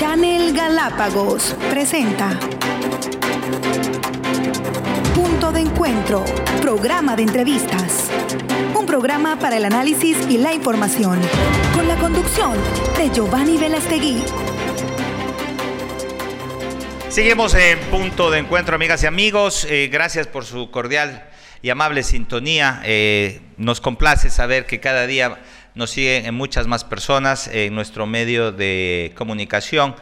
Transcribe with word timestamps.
Channel 0.00 0.54
Galápagos 0.54 1.54
presenta 1.68 2.30
Punto 5.14 5.52
de 5.52 5.60
Encuentro, 5.60 6.24
programa 6.62 7.16
de 7.16 7.24
entrevistas. 7.24 8.10
Un 8.74 8.86
programa 8.86 9.38
para 9.38 9.58
el 9.58 9.66
análisis 9.66 10.16
y 10.30 10.38
la 10.38 10.54
información, 10.54 11.20
con 11.74 11.86
la 11.86 11.96
conducción 11.96 12.52
de 12.96 13.10
Giovanni 13.10 13.58
Velastegui. 13.58 14.24
Seguimos 17.10 17.52
en 17.52 17.78
Punto 17.90 18.30
de 18.30 18.38
Encuentro, 18.38 18.76
amigas 18.76 19.02
y 19.02 19.06
amigos. 19.06 19.66
Eh, 19.68 19.90
gracias 19.92 20.26
por 20.26 20.46
su 20.46 20.70
cordial 20.70 21.28
y 21.60 21.68
amable 21.68 22.04
sintonía. 22.04 22.80
Eh, 22.84 23.42
nos 23.58 23.82
complace 23.82 24.30
saber 24.30 24.64
que 24.64 24.80
cada 24.80 25.06
día 25.06 25.42
nos 25.74 25.90
siguen 25.90 26.34
muchas 26.34 26.66
más 26.66 26.84
personas 26.84 27.48
en 27.48 27.74
nuestro 27.74 28.06
medio 28.06 28.52
de 28.52 29.12
comunicación. 29.16 29.94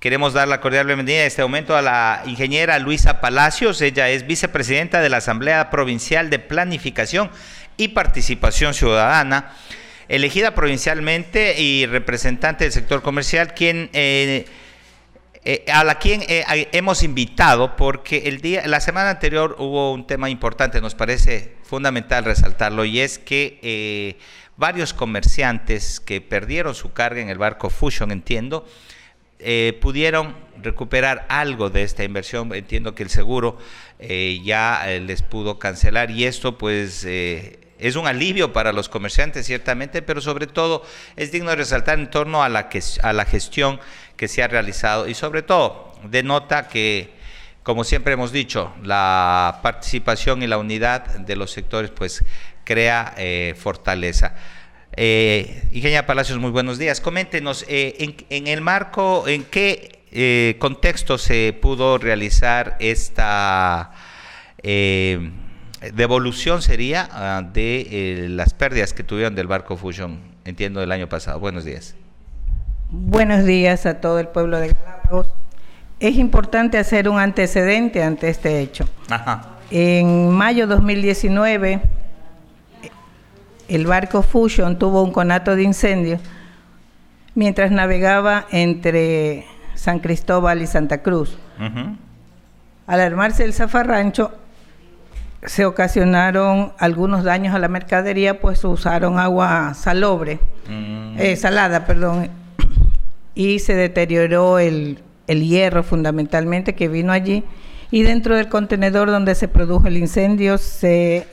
Queremos 0.00 0.32
dar 0.32 0.46
la 0.46 0.60
cordial 0.60 0.86
bienvenida 0.86 1.22
en 1.22 1.26
este 1.26 1.42
momento 1.42 1.76
a 1.76 1.82
la 1.82 2.22
ingeniera 2.24 2.78
Luisa 2.78 3.20
Palacios. 3.20 3.80
Ella 3.80 4.08
es 4.10 4.28
vicepresidenta 4.28 5.00
de 5.00 5.08
la 5.08 5.16
Asamblea 5.16 5.70
Provincial 5.70 6.30
de 6.30 6.38
Planificación 6.38 7.30
y 7.76 7.88
Participación 7.88 8.74
Ciudadana, 8.74 9.52
elegida 10.08 10.54
provincialmente 10.54 11.60
y 11.60 11.86
representante 11.86 12.62
del 12.62 12.72
sector 12.72 13.02
comercial, 13.02 13.54
quien 13.54 13.90
eh, 13.92 14.44
eh, 15.44 15.64
a 15.72 15.82
la 15.82 15.96
quien 15.96 16.22
eh, 16.28 16.68
hemos 16.72 17.02
invitado 17.02 17.74
porque 17.74 18.22
el 18.26 18.40
día, 18.40 18.68
la 18.68 18.80
semana 18.80 19.10
anterior 19.10 19.56
hubo 19.58 19.92
un 19.92 20.06
tema 20.06 20.30
importante, 20.30 20.80
nos 20.80 20.94
parece 20.94 21.56
fundamental 21.64 22.24
resaltarlo, 22.24 22.84
y 22.84 23.00
es 23.00 23.18
que 23.18 24.16
varios 24.58 24.92
comerciantes 24.92 26.00
que 26.00 26.20
perdieron 26.20 26.74
su 26.74 26.92
carga 26.92 27.22
en 27.22 27.30
el 27.30 27.38
barco 27.38 27.70
Fusion, 27.70 28.10
entiendo, 28.10 28.66
eh, 29.38 29.78
pudieron 29.80 30.34
recuperar 30.60 31.24
algo 31.28 31.70
de 31.70 31.84
esta 31.84 32.02
inversión. 32.02 32.52
Entiendo 32.52 32.94
que 32.94 33.04
el 33.04 33.08
seguro 33.08 33.56
eh, 34.00 34.40
ya 34.44 34.90
eh, 34.90 35.00
les 35.00 35.22
pudo 35.22 35.60
cancelar 35.60 36.10
y 36.10 36.24
esto 36.24 36.58
pues 36.58 37.04
es 37.04 37.94
un 37.94 38.08
alivio 38.08 38.52
para 38.52 38.72
los 38.72 38.88
comerciantes 38.88 39.46
ciertamente, 39.46 40.02
pero 40.02 40.20
sobre 40.20 40.48
todo 40.48 40.82
es 41.14 41.30
digno 41.30 41.50
de 41.50 41.56
resaltar 41.56 42.00
en 42.00 42.10
torno 42.10 42.42
a 42.42 42.48
la, 42.48 42.68
que, 42.68 42.82
a 43.02 43.12
la 43.12 43.24
gestión 43.24 43.78
que 44.16 44.26
se 44.26 44.42
ha 44.42 44.48
realizado 44.48 45.06
y 45.06 45.14
sobre 45.14 45.42
todo 45.42 45.92
denota 46.02 46.66
que 46.66 47.16
como 47.68 47.84
siempre 47.84 48.14
hemos 48.14 48.32
dicho, 48.32 48.72
la 48.82 49.60
participación 49.62 50.42
y 50.42 50.46
la 50.46 50.56
unidad 50.56 51.04
de 51.18 51.36
los 51.36 51.50
sectores 51.50 51.90
pues 51.90 52.24
crea 52.68 53.14
eh, 53.16 53.54
fortaleza. 53.56 54.34
Eh, 54.94 55.62
Ingeniera 55.72 56.04
Palacios, 56.04 56.38
muy 56.38 56.50
buenos 56.50 56.76
días. 56.76 57.00
Coméntenos, 57.00 57.64
eh, 57.66 58.14
en, 58.28 58.46
el 58.46 58.60
marco, 58.60 59.26
¿en 59.26 59.44
qué 59.44 60.02
eh, 60.12 60.56
contexto 60.58 61.16
se 61.16 61.56
pudo 61.58 61.96
realizar 61.96 62.76
esta 62.78 63.92
devolución, 65.94 66.60
sería, 66.60 67.08
ah, 67.10 67.42
de 67.42 68.26
las 68.28 68.52
pérdidas 68.52 68.92
que 68.92 69.02
tuvieron 69.02 69.34
del 69.34 69.46
barco 69.46 69.78
Fusion, 69.78 70.18
entiendo, 70.44 70.80
del 70.80 70.92
año 70.92 71.08
pasado? 71.08 71.40
Buenos 71.40 71.64
días. 71.64 71.94
Buenos 72.90 73.46
días 73.46 73.86
a 73.86 74.00
todo 74.02 74.18
el 74.18 74.28
pueblo 74.28 74.60
de 74.60 74.74
Galápagos. 74.74 75.32
Es 76.00 76.16
importante 76.16 76.76
hacer 76.76 77.08
un 77.08 77.18
antecedente 77.18 78.02
ante 78.02 78.28
este 78.28 78.60
hecho. 78.60 78.86
Ajá. 79.08 79.58
En 79.70 80.30
mayo 80.30 80.66
2019 80.66 81.97
el 83.68 83.86
barco 83.86 84.22
Fusion 84.22 84.78
tuvo 84.78 85.02
un 85.02 85.12
conato 85.12 85.54
de 85.54 85.62
incendio 85.62 86.18
mientras 87.34 87.70
navegaba 87.70 88.46
entre 88.50 89.44
San 89.74 90.00
Cristóbal 90.00 90.60
y 90.60 90.66
Santa 90.66 91.02
Cruz. 91.02 91.38
Al 92.86 93.00
armarse 93.00 93.44
el 93.44 93.52
zafarrancho, 93.52 94.32
se 95.44 95.64
ocasionaron 95.64 96.72
algunos 96.78 97.22
daños 97.22 97.54
a 97.54 97.58
la 97.58 97.68
mercadería, 97.68 98.40
pues 98.40 98.64
usaron 98.64 99.18
agua 99.18 99.74
salobre, 99.74 100.40
mm. 100.68 101.18
eh, 101.18 101.36
salada, 101.36 101.86
perdón, 101.86 102.28
y 103.34 103.60
se 103.60 103.74
deterioró 103.74 104.58
el, 104.58 104.98
el 105.28 105.46
hierro 105.46 105.84
fundamentalmente 105.84 106.74
que 106.74 106.88
vino 106.88 107.12
allí. 107.12 107.44
Y 107.90 108.02
dentro 108.02 108.36
del 108.36 108.48
contenedor 108.48 109.10
donde 109.10 109.34
se 109.34 109.48
produjo 109.48 109.86
el 109.86 109.96
incendio 109.96 110.58
se 110.58 111.26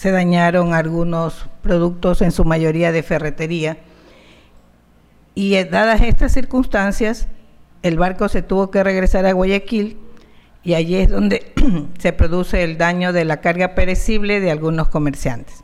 se 0.00 0.12
dañaron 0.12 0.72
algunos 0.72 1.46
productos, 1.60 2.22
en 2.22 2.32
su 2.32 2.46
mayoría 2.46 2.90
de 2.90 3.02
ferretería. 3.02 3.76
Y 5.34 5.56
eh, 5.56 5.66
dadas 5.66 6.00
estas 6.00 6.32
circunstancias, 6.32 7.28
el 7.82 7.98
barco 7.98 8.30
se 8.30 8.40
tuvo 8.40 8.70
que 8.70 8.82
regresar 8.82 9.26
a 9.26 9.32
Guayaquil 9.32 9.98
y 10.62 10.72
allí 10.72 10.96
es 10.96 11.10
donde 11.10 11.52
se 11.98 12.14
produce 12.14 12.64
el 12.64 12.78
daño 12.78 13.12
de 13.12 13.26
la 13.26 13.42
carga 13.42 13.74
perecible 13.74 14.40
de 14.40 14.50
algunos 14.50 14.88
comerciantes. 14.88 15.62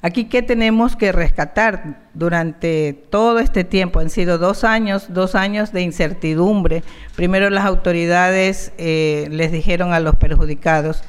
Aquí, 0.00 0.26
¿qué 0.26 0.40
tenemos 0.40 0.94
que 0.94 1.10
rescatar 1.10 2.04
durante 2.14 2.92
todo 2.92 3.40
este 3.40 3.64
tiempo? 3.64 3.98
Han 3.98 4.10
sido 4.10 4.38
dos 4.38 4.62
años, 4.62 5.12
dos 5.12 5.34
años 5.34 5.72
de 5.72 5.82
incertidumbre. 5.82 6.84
Primero 7.16 7.50
las 7.50 7.64
autoridades 7.64 8.70
eh, 8.78 9.26
les 9.32 9.50
dijeron 9.50 9.92
a 9.92 9.98
los 9.98 10.14
perjudicados 10.14 11.02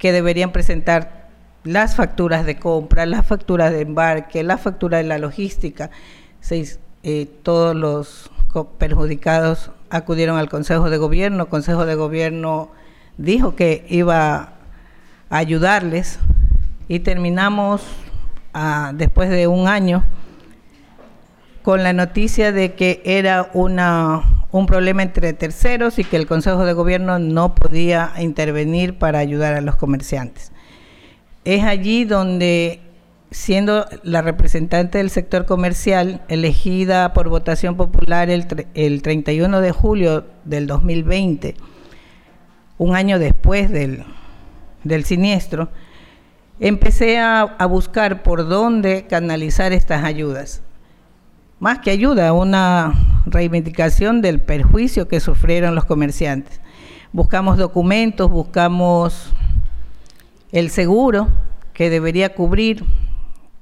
que 0.00 0.12
deberían 0.12 0.50
presentar 0.50 1.28
las 1.62 1.94
facturas 1.94 2.46
de 2.46 2.58
compra, 2.58 3.04
las 3.04 3.26
facturas 3.26 3.70
de 3.70 3.82
embarque, 3.82 4.42
la 4.42 4.56
factura 4.58 4.96
de 4.96 5.04
la 5.04 5.18
logística. 5.18 5.90
Eh, 7.02 7.28
todos 7.42 7.76
los 7.76 8.30
perjudicados 8.78 9.70
acudieron 9.90 10.38
al 10.38 10.48
Consejo 10.48 10.88
de 10.88 10.96
Gobierno. 10.96 11.44
El 11.44 11.48
Consejo 11.48 11.84
de 11.84 11.94
Gobierno 11.94 12.70
dijo 13.18 13.54
que 13.54 13.86
iba 13.90 14.54
a 15.28 15.36
ayudarles 15.36 16.18
y 16.88 17.00
terminamos 17.00 17.82
ah, 18.54 18.92
después 18.94 19.28
de 19.28 19.46
un 19.46 19.68
año 19.68 20.02
con 21.62 21.82
la 21.82 21.92
noticia 21.92 22.52
de 22.52 22.74
que 22.74 23.02
era 23.04 23.50
una 23.52 24.39
un 24.52 24.66
problema 24.66 25.02
entre 25.02 25.32
terceros 25.32 25.98
y 25.98 26.04
que 26.04 26.16
el 26.16 26.26
Consejo 26.26 26.64
de 26.64 26.72
Gobierno 26.72 27.18
no 27.18 27.54
podía 27.54 28.12
intervenir 28.18 28.98
para 28.98 29.18
ayudar 29.18 29.54
a 29.54 29.60
los 29.60 29.76
comerciantes. 29.76 30.52
Es 31.44 31.64
allí 31.64 32.04
donde, 32.04 32.80
siendo 33.30 33.86
la 34.02 34.22
representante 34.22 34.98
del 34.98 35.10
sector 35.10 35.46
comercial, 35.46 36.22
elegida 36.28 37.12
por 37.12 37.28
votación 37.28 37.76
popular 37.76 38.28
el, 38.28 38.46
el 38.74 39.02
31 39.02 39.60
de 39.60 39.72
julio 39.72 40.26
del 40.44 40.66
2020, 40.66 41.54
un 42.78 42.96
año 42.96 43.18
después 43.18 43.70
del, 43.70 44.04
del 44.82 45.04
siniestro, 45.04 45.68
empecé 46.58 47.18
a, 47.18 47.42
a 47.42 47.66
buscar 47.66 48.22
por 48.22 48.48
dónde 48.48 49.06
canalizar 49.08 49.72
estas 49.72 50.04
ayudas 50.04 50.62
más 51.60 51.80
que 51.80 51.90
ayuda, 51.90 52.32
una 52.32 52.94
reivindicación 53.26 54.22
del 54.22 54.40
perjuicio 54.40 55.06
que 55.06 55.20
sufrieron 55.20 55.74
los 55.74 55.84
comerciantes. 55.84 56.60
Buscamos 57.12 57.58
documentos, 57.58 58.30
buscamos 58.30 59.30
el 60.52 60.70
seguro 60.70 61.28
que 61.74 61.90
debería 61.90 62.34
cubrir 62.34 62.84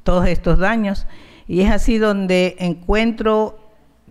todos 0.05 0.29
estos 0.29 0.59
daños 0.59 1.07
y 1.49 1.63
es 1.63 1.73
así 1.73 1.99
donde 1.99 2.57
encuentro 2.61 3.59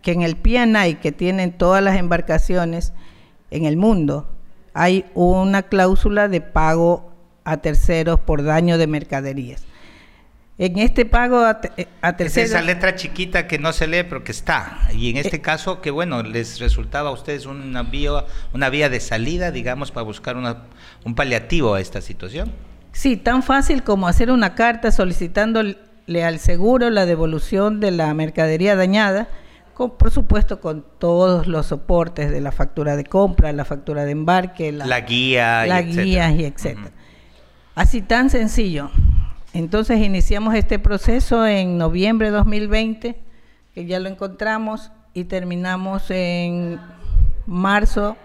que 0.02 0.12
en 0.12 0.22
el 0.22 0.36
PNI 0.36 0.96
que 0.96 1.14
tienen 1.14 1.54
todas 1.54 1.82
las 1.82 1.98
embarcaciones 1.98 2.94
en 3.52 3.66
el 3.66 3.78
mundo 3.78 4.30
hay 4.74 5.06
una 5.16 5.64
cláusula 5.64 6.28
de 6.28 6.42
pago 6.42 7.12
a 7.46 7.58
terceros 7.58 8.20
por 8.20 8.44
daño 8.44 8.78
de 8.78 8.86
mercaderías. 8.86 9.66
En 10.60 10.80
este 10.80 11.06
pago 11.06 11.40
a, 11.42 11.62
eh, 11.78 11.86
tercera... 12.18 12.46
Es 12.46 12.52
esa 12.52 12.62
letra 12.62 12.96
chiquita 12.96 13.46
que 13.46 13.60
no 13.60 13.74
se 13.74 13.86
lee, 13.86 14.04
pero 14.04 14.24
que 14.24 14.32
está. 14.32 14.80
Y 14.92 15.12
en 15.12 15.18
este 15.18 15.36
eh, 15.36 15.42
caso, 15.42 15.82
que 15.82 15.92
bueno, 15.92 16.24
les 16.24 16.60
resultaba 16.60 17.10
a 17.10 17.12
ustedes 17.14 17.46
una 17.46 17.84
vía, 17.84 18.26
una 18.54 18.70
vía 18.70 18.90
de 18.90 19.00
salida, 19.00 19.52
digamos, 19.52 19.92
para 19.92 20.04
buscar 20.04 20.36
un 20.36 21.16
paliativo 21.16 21.76
a 21.76 21.82
esta 21.82 22.02
situación. 22.02 22.52
Sí, 22.92 23.18
tan 23.18 23.44
fácil 23.44 23.84
como 23.84 24.08
hacer 24.08 24.32
una 24.32 24.56
carta 24.56 24.92
solicitándole 24.92 25.78
al 26.24 26.40
seguro 26.40 26.90
la 26.90 27.06
devolución 27.06 27.80
de 27.80 27.92
la 27.92 28.12
mercadería 28.16 28.76
dañada, 28.76 29.28
con, 29.76 29.92
por 29.96 30.10
supuesto 30.10 30.60
con 30.60 30.84
todos 30.98 31.46
los 31.46 31.68
soportes 31.68 32.32
de 32.32 32.42
la 32.42 32.52
factura 32.52 32.96
de 32.96 33.04
compra, 33.04 33.52
la 33.54 33.66
factura 33.66 34.06
de 34.06 34.12
embarque, 34.12 34.72
la, 34.72 35.02
guía, 35.02 35.68
la 35.68 35.84
guía 35.84 36.32
y 36.32 36.46
etcétera. 36.46 36.90
Así 37.76 38.02
tan 38.02 38.32
sencillo. 38.32 38.90
Entonces 39.54 40.00
iniciamos 40.00 40.56
este 40.56 40.80
proceso 40.80 41.46
en 41.46 41.78
noviembre 41.78 42.28
de 42.28 42.38
2020, 42.38 43.16
que 43.74 43.86
ya 43.86 44.00
lo 44.00 44.10
encontramos, 44.10 44.92
y 45.14 45.24
terminamos 45.24 46.12
en 46.12 46.80
marzo 47.48 48.18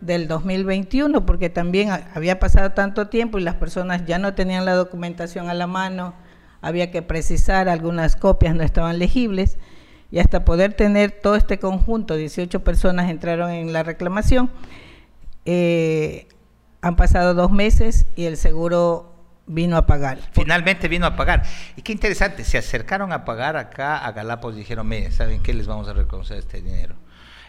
del 0.00 0.28
2021, 0.28 1.24
porque 1.24 1.48
también 1.48 1.88
había 2.14 2.38
pasado 2.38 2.72
tanto 2.72 3.08
tiempo 3.08 3.38
y 3.38 3.42
las 3.42 3.54
personas 3.54 4.04
ya 4.04 4.18
no 4.18 4.34
tenían 4.34 4.64
la 4.64 4.74
documentación 4.74 5.48
a 5.48 5.54
la 5.54 5.66
mano, 5.66 6.14
había 6.60 6.90
que 6.90 7.02
precisar, 7.02 7.68
algunas 7.68 8.16
copias 8.16 8.54
no 8.54 8.62
estaban 8.62 8.98
legibles, 8.98 9.58
Y 10.10 10.20
hasta 10.20 10.44
poder 10.44 10.72
tener 10.72 11.10
todo 11.10 11.36
este 11.36 11.58
conjunto, 11.58 12.16
18 12.16 12.64
personas 12.64 13.10
entraron 13.10 13.50
en 13.50 13.74
la 13.74 13.82
reclamación, 13.82 14.50
eh, 15.44 16.28
han 16.80 16.96
pasado 16.96 17.34
dos 17.34 17.50
meses 17.50 18.06
y 18.16 18.24
el 18.24 18.38
seguro 18.38 19.17
vino 19.48 19.76
a 19.76 19.86
pagar. 19.86 20.18
Finalmente 20.32 20.86
vino 20.88 21.06
a 21.06 21.16
pagar. 21.16 21.42
Y 21.76 21.82
qué 21.82 21.92
interesante, 21.92 22.44
se 22.44 22.58
acercaron 22.58 23.12
a 23.12 23.24
pagar 23.24 23.56
acá 23.56 23.98
a 23.98 24.12
Galápagos 24.12 24.54
y 24.56 24.60
dijeron, 24.60 24.86
mire, 24.86 25.10
¿saben 25.10 25.42
qué? 25.42 25.52
Les 25.54 25.66
vamos 25.66 25.88
a 25.88 25.92
reconocer 25.92 26.38
este 26.38 26.62
dinero. 26.62 26.94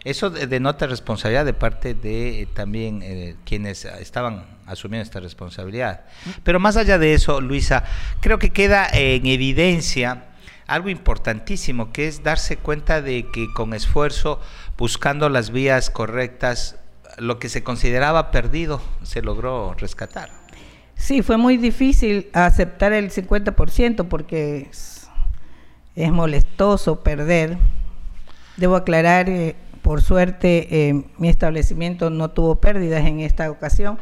Eso 0.04 0.30
denota 0.30 0.88
responsabilidad 0.88 1.44
de 1.44 1.54
parte 1.54 1.94
de 1.94 2.42
eh, 2.42 2.46
también 2.46 3.02
eh, 3.04 3.36
quienes 3.44 3.84
estaban 3.84 4.46
asumiendo 4.66 5.04
esta 5.04 5.20
responsabilidad. 5.20 6.06
Pero 6.44 6.60
más 6.60 6.78
allá 6.78 6.98
de 6.98 7.14
eso, 7.14 7.42
Luisa, 7.42 7.84
creo 8.22 8.40
que 8.40 8.52
queda 8.52 8.88
en 8.92 9.26
evidencia 9.26 10.26
algo 10.68 10.90
importantísimo, 10.90 11.92
que 11.92 12.08
es 12.08 12.24
darse 12.24 12.56
cuenta 12.56 13.02
de 13.02 13.30
que 13.32 13.48
con 13.54 13.74
esfuerzo, 13.74 14.40
buscando 14.78 15.28
las 15.28 15.50
vías 15.50 15.90
correctas, 15.90 16.78
lo 17.18 17.40
que 17.40 17.50
se 17.50 17.64
consideraba 17.64 18.32
perdido 18.32 18.82
se 19.04 19.22
logró 19.22 19.74
rescatar. 19.74 20.39
Sí, 21.00 21.24
fue 21.24 21.38
muy 21.38 21.56
difícil 21.58 22.28
aceptar 22.34 22.92
el 22.92 23.10
50% 23.10 24.08
porque 24.08 24.68
es, 24.70 26.12
molestoso 26.12 27.02
perder. 27.02 27.58
Debo 28.58 28.76
aclarar, 28.76 29.30
eh, 29.30 29.56
por 29.82 30.04
suerte, 30.04 30.68
eh, 30.90 31.06
mi 31.18 31.30
establecimiento 31.30 32.10
no 32.10 32.30
tuvo 32.30 32.56
pérdidas 32.56 33.06
en 33.06 33.22
esta 33.22 33.50
ocasión. 33.50 33.98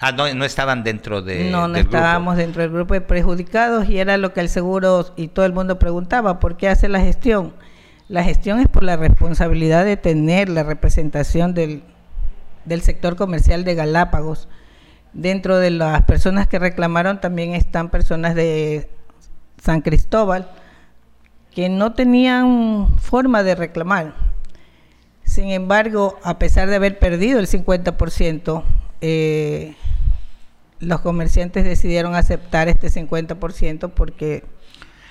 Ah, 0.00 0.12
no, 0.12 0.32
no 0.34 0.44
estaban 0.44 0.82
dentro 0.82 1.22
de. 1.22 1.50
No, 1.50 1.68
no 1.68 1.78
estábamos 1.78 2.36
dentro 2.36 2.62
del 2.62 2.72
grupo 2.72 2.94
de 2.94 3.00
perjudicados 3.00 3.88
y 3.88 3.98
era 3.98 4.16
lo 4.16 4.32
que 4.32 4.40
el 4.40 4.48
seguro 4.48 5.12
y 5.16 5.28
todo 5.28 5.46
el 5.46 5.52
mundo 5.52 5.78
preguntaba: 5.78 6.40
¿por 6.40 6.56
qué 6.56 6.68
hace 6.68 6.88
la 6.88 7.00
gestión? 7.00 7.54
La 8.08 8.24
gestión 8.24 8.58
es 8.58 8.66
por 8.66 8.82
la 8.82 8.96
responsabilidad 8.96 9.84
de 9.84 9.96
tener 9.96 10.48
la 10.48 10.64
representación 10.64 11.54
del, 11.54 11.84
del 12.64 12.82
sector 12.82 13.14
comercial 13.14 13.62
de 13.64 13.76
Galápagos 13.76 14.48
Dentro 15.12 15.58
de 15.58 15.70
las 15.70 16.02
personas 16.04 16.46
que 16.46 16.58
reclamaron 16.58 17.20
también 17.20 17.54
están 17.54 17.90
personas 17.90 18.34
de 18.34 18.88
San 19.60 19.80
Cristóbal 19.80 20.50
que 21.54 21.68
no 21.68 21.94
tenían 21.94 22.98
forma 22.98 23.42
de 23.42 23.54
reclamar. 23.54 24.14
Sin 25.24 25.50
embargo, 25.50 26.18
a 26.22 26.38
pesar 26.38 26.68
de 26.68 26.76
haber 26.76 26.98
perdido 26.98 27.38
el 27.38 27.46
50%, 27.46 28.62
eh, 29.00 29.74
los 30.78 31.00
comerciantes 31.00 31.64
decidieron 31.64 32.14
aceptar 32.14 32.68
este 32.68 32.88
50% 32.88 33.90
porque 33.90 34.44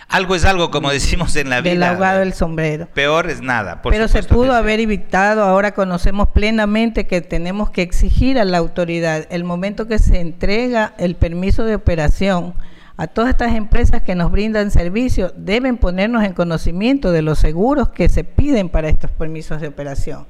algo 0.10 0.36
es 0.36 0.44
algo, 0.44 0.72
como 0.72 0.90
decimos 0.90 1.36
en 1.36 1.50
la 1.50 1.62
vida. 1.62 1.72
Del 1.72 1.84
ahogado 1.84 2.20
del 2.20 2.34
sombrero. 2.34 2.88
Peor 2.94 3.30
es 3.30 3.42
nada. 3.42 3.82
Pero 3.84 4.08
se 4.08 4.24
pudo 4.24 4.54
haber 4.54 4.80
evitado, 4.80 5.44
ahora 5.44 5.74
conocemos 5.74 6.30
plenamente 6.30 7.06
que 7.06 7.22
tenemos 7.22 7.70
que 7.70 7.84
exigir 7.84 8.40
a 8.40 8.46
la 8.46 8.58
autoridad 8.58 9.28
el 9.30 9.44
momento 9.44 9.88
que 9.88 10.00
se 10.00 10.20
entrega 10.20 10.94
el 10.98 11.16
permiso 11.16 11.64
de 11.64 11.76
operación 11.76 12.56
a 12.98 13.08
todas 13.08 13.30
estas 13.30 13.56
empresas 13.56 14.02
que 14.02 14.14
nos 14.14 14.30
brindan 14.30 14.72
servicios, 14.72 15.32
deben 15.38 15.78
ponernos 15.78 16.24
en 16.26 16.34
conocimiento 16.34 17.14
de 17.14 17.22
los 17.22 17.40
seguros 17.40 17.90
que 17.90 18.10
se 18.10 18.26
piden 18.26 18.68
para 18.68 18.90
estos 18.90 19.10
permisos 19.12 19.62
de 19.62 19.70
operación 19.70 20.26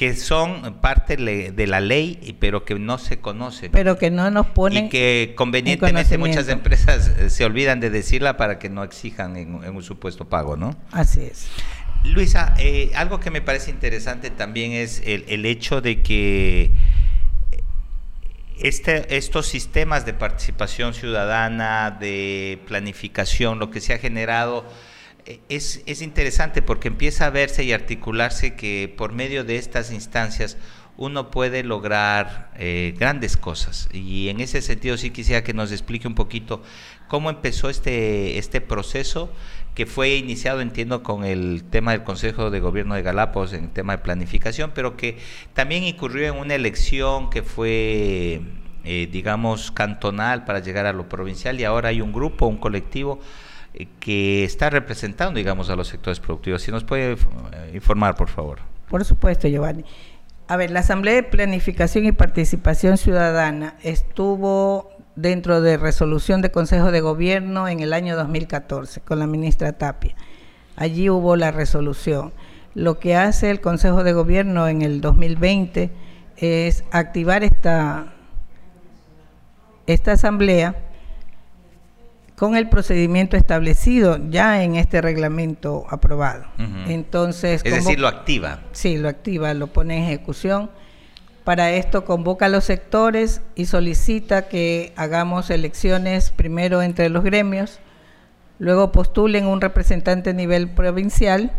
que 0.00 0.16
son 0.16 0.78
parte 0.80 1.18
de 1.18 1.66
la 1.66 1.78
ley, 1.82 2.34
pero 2.40 2.64
que 2.64 2.74
no 2.78 2.96
se 2.96 3.20
conocen. 3.20 3.70
Pero 3.70 3.98
que 3.98 4.10
no 4.10 4.30
nos 4.30 4.46
ponen. 4.46 4.86
Y 4.86 4.88
que 4.88 5.34
convenientemente 5.36 6.16
muchas 6.16 6.48
empresas 6.48 7.08
eh, 7.18 7.28
se 7.28 7.44
olvidan 7.44 7.80
de 7.80 7.90
decirla 7.90 8.38
para 8.38 8.58
que 8.58 8.70
no 8.70 8.82
exijan 8.82 9.36
en, 9.36 9.56
un 9.56 9.82
supuesto 9.82 10.26
pago, 10.26 10.56
¿no? 10.56 10.74
Así 10.90 11.20
es. 11.20 11.48
Luisa, 12.02 12.54
eh, 12.58 12.92
algo 12.94 13.20
que 13.20 13.30
me 13.30 13.42
parece 13.42 13.70
interesante 13.70 14.30
también 14.30 14.72
es 14.72 15.02
el, 15.04 15.44
hecho 15.44 15.82
de 15.82 16.00
que 16.00 16.70
este, 18.58 19.18
estos 19.18 19.48
sistemas 19.48 20.06
de 20.06 20.14
participación 20.14 20.94
ciudadana, 20.94 21.90
de 21.90 22.58
planificación, 22.66 23.58
lo 23.58 23.70
que 23.70 23.82
se 23.82 23.92
ha 23.92 23.98
generado 23.98 24.64
eh, 25.30 25.40
es, 25.48 26.02
interesante 26.02 26.60
porque 26.60 26.88
empieza 26.88 27.26
a 27.26 27.30
verse 27.30 27.62
y 27.62 27.72
articularse 27.72 28.56
que 28.56 28.92
por 28.96 29.12
medio 29.12 29.44
de 29.44 29.56
estas 29.56 29.92
instancias 29.92 30.56
uno 30.96 31.30
puede 31.30 31.62
lograr 31.62 32.50
eh, 32.58 32.94
grandes 32.98 33.36
cosas. 33.36 33.88
Y 33.92 34.28
en 34.28 34.40
ese 34.40 34.60
sentido 34.60 34.96
sí 34.96 35.10
quisiera 35.10 35.44
que 35.44 35.54
nos 35.54 35.70
explique 35.70 36.08
un 36.08 36.16
poquito 36.16 36.62
cómo 37.06 37.30
empezó 37.30 37.70
este, 37.70 38.38
este 38.38 38.60
proceso 38.60 39.32
que 39.76 39.86
fue 39.86 40.16
iniciado, 40.16 40.60
entiendo, 40.62 41.04
con 41.04 41.24
el 41.24 41.62
tema 41.70 41.92
del 41.92 42.02
Consejo 42.02 42.50
de 42.50 42.58
Gobierno 42.58 42.96
de 42.96 43.02
Galápagos, 43.02 43.52
en 43.52 43.64
el 43.64 43.70
tema 43.70 43.96
de 43.96 44.02
planificación, 44.02 44.72
pero 44.74 44.96
que 44.96 45.16
también 45.54 45.84
incurrió 45.84 46.26
en 46.26 46.38
una 46.38 46.56
elección 46.56 47.30
que 47.30 47.44
fue, 47.44 48.42
eh, 48.84 49.08
digamos, 49.12 49.70
cantonal 49.70 50.44
para 50.44 50.58
llegar 50.58 50.86
a 50.86 50.92
lo 50.92 51.08
provincial 51.08 51.60
y 51.60 51.64
ahora 51.64 51.90
hay 51.90 52.00
un 52.00 52.12
grupo, 52.12 52.46
un 52.46 52.58
colectivo 52.58 53.20
que 54.00 54.44
está 54.44 54.70
representando, 54.70 55.38
digamos, 55.38 55.70
a 55.70 55.76
los 55.76 55.88
sectores 55.88 56.20
productivos. 56.20 56.62
Si 56.62 56.70
nos 56.70 56.84
puede 56.84 57.12
eh, 57.12 57.70
informar, 57.74 58.16
por 58.16 58.28
favor. 58.28 58.58
Por 58.88 59.04
supuesto, 59.04 59.48
Giovanni. 59.48 59.84
A 60.48 60.56
ver, 60.56 60.70
la 60.70 60.80
Asamblea 60.80 61.14
de 61.14 61.22
Planificación 61.22 62.06
y 62.06 62.12
Participación 62.12 62.98
Ciudadana 62.98 63.76
estuvo 63.82 64.90
dentro 65.14 65.60
de 65.60 65.76
resolución 65.76 66.42
de 66.42 66.50
Consejo 66.50 66.90
de 66.90 67.00
Gobierno 67.00 67.68
en 67.68 67.80
el 67.80 67.92
año 67.92 68.16
2014 68.16 69.00
con 69.02 69.20
la 69.20 69.26
ministra 69.26 69.72
Tapia. 69.72 70.16
Allí 70.76 71.08
hubo 71.08 71.36
la 71.36 71.52
resolución. 71.52 72.32
Lo 72.74 72.98
que 72.98 73.14
hace 73.14 73.50
el 73.50 73.60
Consejo 73.60 74.02
de 74.02 74.12
Gobierno 74.12 74.66
en 74.66 74.82
el 74.82 75.00
2020 75.00 75.90
es 76.36 76.84
activar 76.90 77.44
esta, 77.44 78.12
esta 79.86 80.12
asamblea 80.12 80.89
con 82.40 82.56
el 82.56 82.70
procedimiento 82.70 83.36
establecido 83.36 84.18
ya 84.30 84.62
en 84.62 84.76
este 84.76 85.02
reglamento 85.02 85.84
aprobado. 85.90 86.46
Entonces, 86.88 87.60
es 87.62 87.74
decir, 87.84 88.00
lo 88.00 88.08
activa. 88.08 88.60
Sí, 88.72 88.96
lo 88.96 89.10
activa, 89.10 89.52
lo 89.52 89.66
pone 89.66 89.98
en 89.98 90.04
ejecución. 90.04 90.70
Para 91.44 91.72
esto 91.72 92.06
convoca 92.06 92.46
a 92.46 92.48
los 92.48 92.64
sectores 92.64 93.42
y 93.56 93.66
solicita 93.66 94.48
que 94.48 94.94
hagamos 94.96 95.50
elecciones 95.50 96.30
primero 96.30 96.80
entre 96.80 97.10
los 97.10 97.24
gremios, 97.24 97.78
luego 98.58 98.90
postulen 98.90 99.46
un 99.46 99.60
representante 99.60 100.30
a 100.30 100.32
nivel 100.32 100.70
provincial 100.70 101.52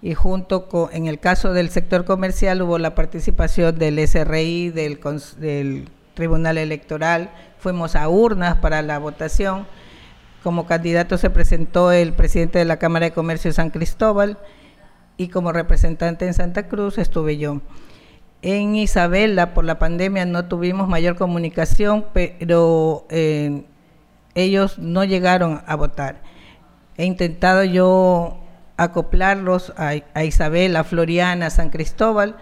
y 0.00 0.14
junto 0.14 0.70
con, 0.70 0.88
en 0.94 1.06
el 1.06 1.20
caso 1.20 1.52
del 1.52 1.68
sector 1.68 2.06
comercial 2.06 2.62
hubo 2.62 2.78
la 2.78 2.94
participación 2.94 3.78
del 3.78 3.98
SRI, 3.98 4.70
del, 4.70 4.98
del 5.36 5.90
Tribunal 6.14 6.56
Electoral, 6.56 7.30
fuimos 7.58 7.94
a 7.94 8.08
urnas 8.08 8.56
para 8.56 8.80
la 8.80 8.98
votación 8.98 9.66
como 10.44 10.66
candidato 10.66 11.16
se 11.16 11.30
presentó 11.30 11.90
el 11.90 12.12
presidente 12.12 12.58
de 12.58 12.66
la 12.66 12.76
Cámara 12.76 13.06
de 13.06 13.12
Comercio 13.12 13.48
de 13.48 13.54
San 13.54 13.70
Cristóbal 13.70 14.38
y 15.16 15.28
como 15.28 15.52
representante 15.52 16.26
en 16.26 16.34
Santa 16.34 16.68
Cruz 16.68 16.98
estuve 16.98 17.38
yo. 17.38 17.62
En 18.42 18.76
Isabela, 18.76 19.54
por 19.54 19.64
la 19.64 19.78
pandemia, 19.78 20.26
no 20.26 20.44
tuvimos 20.44 20.86
mayor 20.86 21.16
comunicación, 21.16 22.04
pero 22.12 23.06
eh, 23.08 23.64
ellos 24.34 24.78
no 24.78 25.04
llegaron 25.04 25.62
a 25.66 25.76
votar. 25.76 26.20
He 26.98 27.06
intentado 27.06 27.64
yo 27.64 28.36
acoplarlos 28.76 29.72
a, 29.78 29.94
a 30.12 30.24
Isabela, 30.24 30.84
Floriana, 30.84 31.48
San 31.48 31.70
Cristóbal, 31.70 32.36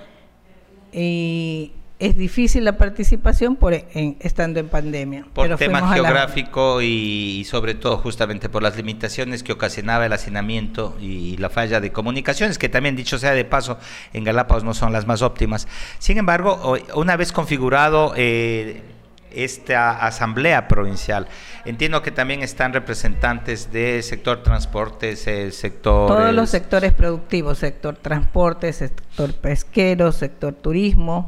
y 0.91 1.73
es 2.03 2.17
difícil 2.17 2.65
la 2.65 2.77
participación 2.77 3.55
por 3.55 3.75
estando 3.75 4.59
en 4.59 4.69
pandemia. 4.69 5.25
Por 5.33 5.55
tema 5.55 5.95
geográfico 5.95 6.83
y, 6.83 7.47
sobre 7.49 7.75
todo 7.75 7.97
justamente 7.97 8.49
por 8.49 8.61
las 8.61 8.77
limitaciones 8.77 9.45
que 9.45 9.53
ocasionaba 9.53 10.05
el 10.05 10.13
hacinamiento 10.13 10.97
y, 11.01 11.37
la 11.37 11.49
falla 11.49 11.81
de 11.81 11.93
comunicaciones, 11.93 12.59
que 12.59 12.69
también 12.69 12.97
dicho 12.97 13.19
sea 13.19 13.35
de 13.35 13.45
paso, 13.45 13.79
en 14.13 14.25
Galápagos 14.25 14.65
no 14.65 14.75
son 14.75 14.93
las 14.93 15.07
más 15.07 15.23
óptimas. 15.23 15.69
Sin 16.01 16.19
embargo, 16.19 16.77
una 16.97 17.17
vez 17.17 17.31
configurado 17.31 18.15
eh, 18.17 18.83
esta 19.31 20.05
asamblea 20.05 20.67
provincial, 20.67 21.29
entiendo 21.65 22.03
que 22.03 22.11
también 22.11 22.43
están 22.43 22.73
representantes 22.73 23.71
del 23.71 24.03
sector 24.03 24.43
transportes, 24.43 25.29
el 25.29 25.53
sector... 25.53 26.09
Todos 26.09 26.35
los 26.35 26.51
sectores 26.51 26.93
productivos, 26.95 27.59
sector 27.59 27.95
transporte, 27.95 28.73
sector 28.73 29.33
pesquero, 29.35 30.11
sector 30.11 30.53
turismo 30.53 31.27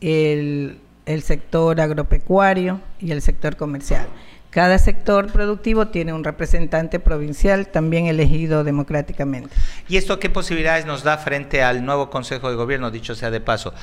el, 0.00 0.80
sector 1.22 1.80
agropecuario 1.80 2.80
y 3.00 3.12
el 3.12 3.22
sector 3.22 3.56
comercial. 3.56 4.06
Cada 4.50 4.78
sector 4.78 5.30
productivo 5.30 5.88
tiene 5.88 6.12
un 6.12 6.24
representante 6.24 7.00
provincial 7.00 7.68
también 7.68 8.06
elegido 8.06 8.64
democráticamente. 8.64 9.54
¿Y 9.88 9.96
esto 9.96 10.18
qué 10.18 10.30
posibilidades 10.30 10.86
nos 10.86 11.02
da 11.02 11.18
frente 11.18 11.62
al 11.62 11.84
nuevo 11.84 12.10
Consejo 12.10 12.48
de 12.48 12.56
Gobierno, 12.56 12.90
dicho 12.90 13.14
sea 13.14 13.30
de 13.30 13.40
paso? 13.40 13.74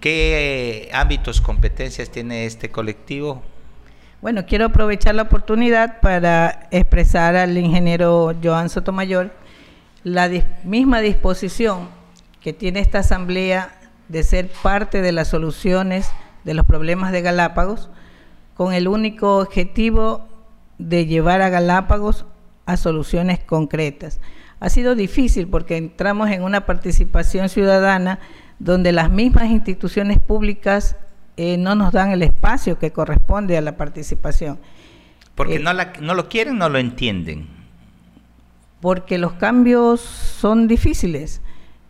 ¿Qué 0.00 0.90
ámbitos, 0.92 1.40
competencias 1.40 2.10
tiene 2.10 2.46
este 2.46 2.70
colectivo? 2.70 3.42
Bueno, 4.22 4.46
quiero 4.46 4.66
aprovechar 4.66 5.14
la 5.14 5.22
oportunidad 5.22 6.00
para 6.00 6.68
expresar 6.70 7.36
al 7.36 7.56
ingeniero 7.56 8.34
Joan 8.42 8.70
Sotomayor 8.70 9.30
la 10.04 10.30
misma 10.64 11.00
disposición 11.00 11.88
que 12.40 12.52
tiene 12.52 12.80
esta 12.80 13.00
asamblea 13.00 13.76
de 14.08 14.22
ser 14.22 14.48
parte 14.62 15.02
de 15.02 15.12
las 15.12 15.28
soluciones 15.28 16.10
de 16.44 16.54
los 16.54 16.64
problemas 16.64 17.12
de 17.12 17.22
Galápagos, 17.22 17.90
con 18.54 18.72
el 18.72 18.88
único 18.88 19.38
objetivo 19.38 20.28
de 20.78 21.06
llevar 21.06 21.42
a 21.42 21.48
Galápagos 21.48 22.24
a 22.66 22.76
soluciones 22.76 23.40
concretas. 23.40 24.20
Ha 24.60 24.70
sido 24.70 24.94
difícil 24.94 25.48
porque 25.48 25.76
entramos 25.76 26.30
en 26.30 26.42
una 26.42 26.64
participación 26.64 27.48
ciudadana 27.48 28.20
donde 28.58 28.92
las 28.92 29.10
mismas 29.10 29.50
instituciones 29.50 30.18
públicas 30.18 30.96
eh, 31.36 31.58
no 31.58 31.74
nos 31.74 31.92
dan 31.92 32.10
el 32.10 32.22
espacio 32.22 32.78
que 32.78 32.92
corresponde 32.92 33.58
a 33.58 33.60
la 33.60 33.76
participación. 33.76 34.58
Porque 35.34 35.56
eh, 35.56 35.58
no, 35.58 35.72
no 36.00 36.14
lo 36.14 36.28
quieren, 36.28 36.56
no 36.56 36.68
lo 36.68 36.78
entienden. 36.78 37.46
Porque 38.80 39.18
los 39.18 39.34
cambios 39.34 40.00
son 40.00 40.68
difíciles. 40.68 41.42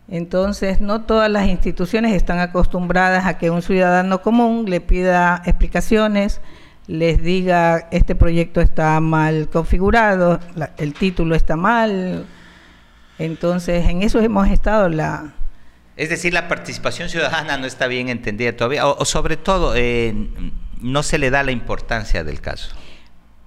Entonces, 0.09 0.79
no 0.79 1.01
todas 1.01 1.29
las 1.29 1.47
instituciones 1.47 2.13
están 2.13 2.39
acostumbradas 2.39 3.25
a 3.25 3.37
que 3.37 3.49
un 3.49 3.61
ciudadano 3.61 4.21
común 4.21 4.69
le 4.69 4.79
pida 4.79 5.41
explicaciones, 5.45 6.39
les 6.87 7.21
diga 7.21 7.89
este 7.91 8.15
proyecto 8.15 8.61
está 8.61 8.99
mal 9.01 9.49
configurado, 9.49 10.39
el 10.77 10.93
título 10.93 11.35
está 11.35 11.57
mal. 11.57 12.25
Entonces, 13.19 13.87
en 13.87 14.01
eso 14.01 14.19
hemos 14.21 14.47
estado 14.49 14.87
la... 14.87 15.33
Es 15.97 16.09
decir, 16.09 16.31
la 16.31 16.47
participación 16.47 17.09
ciudadana 17.09 17.57
no 17.57 17.65
está 17.65 17.87
bien 17.87 18.07
entendida 18.07 18.55
todavía, 18.55 18.87
o, 18.87 19.03
sobre 19.03 19.35
todo, 19.35 19.73
eh, 19.75 20.13
no 20.79 21.03
se 21.03 21.17
le 21.17 21.31
da 21.31 21.43
la 21.43 21.51
importancia 21.51 22.23
del 22.23 22.39
caso. 22.39 22.75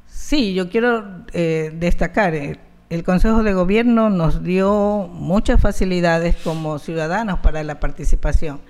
Sí, 0.09 0.52
yo 0.52 0.69
quiero 0.69 1.25
eh, 1.33 1.71
destacar, 1.73 2.35
eh, 2.35 2.59
el 2.91 3.05
Consejo 3.05 3.45
de 3.45 3.53
Gobierno 3.53 4.11
nos 4.11 4.43
dio 4.43 5.09
muchas 5.13 5.61
facilidades 5.61 6.35
como 6.43 6.81
ciudadanos 6.81 7.39
para 7.39 7.63
la 7.63 7.79
participación, 7.79 8.61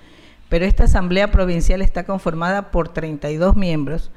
pero 0.51 0.67
esta 0.67 0.85
Asamblea 0.85 1.31
Provincial 1.31 1.81
está 1.81 2.05
conformada 2.05 2.71
por 2.71 2.91
32 2.91 3.57
miembros, 3.57 4.11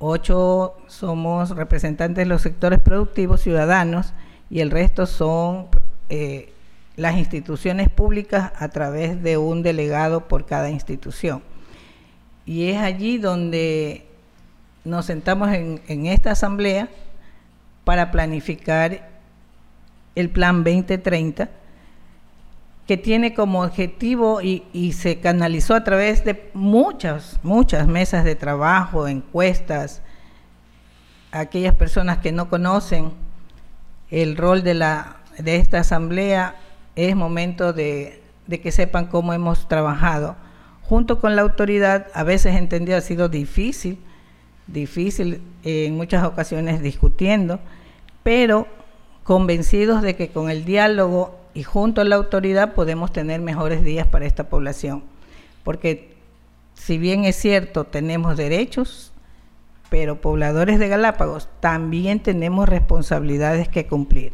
ocho 0.00 0.74
somos 0.88 1.50
representantes 1.50 2.24
de 2.24 2.28
los 2.28 2.42
sectores 2.42 2.80
productivos 2.80 3.40
ciudadanos 3.40 4.14
y 4.50 4.60
el 4.60 4.72
resto 4.72 5.06
son 5.06 5.68
eh, 6.08 6.52
las 6.96 7.16
instituciones 7.16 7.88
públicas 7.88 8.50
a 8.58 8.68
través 8.70 9.22
de 9.22 9.36
un 9.36 9.62
delegado 9.62 10.26
por 10.26 10.44
cada 10.44 10.70
institución. 10.70 11.40
Y 12.46 12.70
es 12.70 12.78
allí 12.78 13.18
donde 13.18 14.06
nos 14.84 15.06
sentamos 15.06 15.52
en, 15.52 15.80
en 15.86 16.06
esta 16.06 16.32
asamblea 16.32 16.88
para 17.84 18.10
planificar 18.10 19.09
el 20.14 20.30
Plan 20.30 20.64
2030, 20.64 21.48
que 22.86 22.96
tiene 22.96 23.34
como 23.34 23.62
objetivo 23.62 24.40
y, 24.42 24.92
se 24.92 25.20
canalizó 25.20 25.74
a 25.74 25.84
través 25.84 26.24
de 26.24 26.50
muchas, 26.54 27.38
muchas 27.42 27.86
mesas 27.86 28.24
de 28.24 28.34
trabajo, 28.34 29.06
encuestas, 29.06 30.02
aquellas 31.30 31.74
personas 31.74 32.18
que 32.18 32.32
no 32.32 32.48
conocen 32.48 33.12
el 34.10 34.36
rol 34.36 34.64
de, 34.64 34.74
la, 34.74 35.18
de 35.38 35.56
esta 35.56 35.78
asamblea, 35.78 36.56
es 36.96 37.14
momento 37.14 37.72
de, 37.72 38.22
de 38.48 38.60
que 38.60 38.72
sepan 38.72 39.06
cómo 39.06 39.32
hemos 39.32 39.68
trabajado. 39.68 40.34
Junto 40.82 41.20
con 41.20 41.36
la 41.36 41.42
autoridad, 41.42 42.08
a 42.14 42.24
veces 42.24 42.56
entendido 42.56 42.98
ha 42.98 43.02
sido 43.02 43.28
difícil, 43.28 44.00
difícil 44.66 45.40
en 45.62 45.96
muchas 45.96 46.24
ocasiones 46.24 46.82
discutiendo, 46.82 47.60
pero 48.24 48.66
convencidos 49.30 50.02
de 50.02 50.16
que 50.16 50.30
con 50.30 50.50
el 50.50 50.64
diálogo 50.64 51.38
y 51.54 51.62
junto 51.62 52.00
a 52.00 52.04
la 52.04 52.16
autoridad 52.16 52.74
podemos 52.74 53.12
tener 53.12 53.40
mejores 53.40 53.84
días 53.84 54.08
para 54.08 54.26
esta 54.26 54.48
población. 54.48 55.04
Porque 55.62 56.16
si 56.74 56.98
bien 56.98 57.24
es 57.24 57.36
cierto, 57.36 57.84
tenemos 57.84 58.36
derechos, 58.36 59.12
pero 59.88 60.20
pobladores 60.20 60.80
de 60.80 60.88
Galápagos 60.88 61.48
también 61.60 62.18
tenemos 62.18 62.68
responsabilidades 62.68 63.68
que 63.68 63.86
cumplir. 63.86 64.32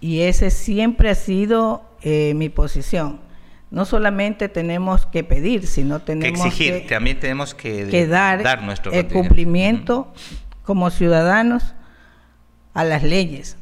Y 0.00 0.22
ese 0.22 0.50
siempre 0.50 1.08
ha 1.10 1.14
sido 1.14 1.84
eh, 2.02 2.34
mi 2.34 2.48
posición. 2.48 3.20
No 3.70 3.84
solamente 3.84 4.48
tenemos 4.48 5.06
que 5.06 5.22
pedir, 5.22 5.68
sino 5.68 6.00
tenemos 6.00 6.42
que 6.42 6.48
exigir, 6.48 6.88
también 6.88 7.20
tenemos 7.20 7.54
que, 7.54 8.08
dar, 8.08 8.64
nuestro 8.64 8.90
el 8.90 9.06
cumplimiento 9.06 10.12
como 10.64 10.90
ciudadanos 10.90 11.76
a 12.74 12.82
las 12.82 13.04
leyes 13.04 13.58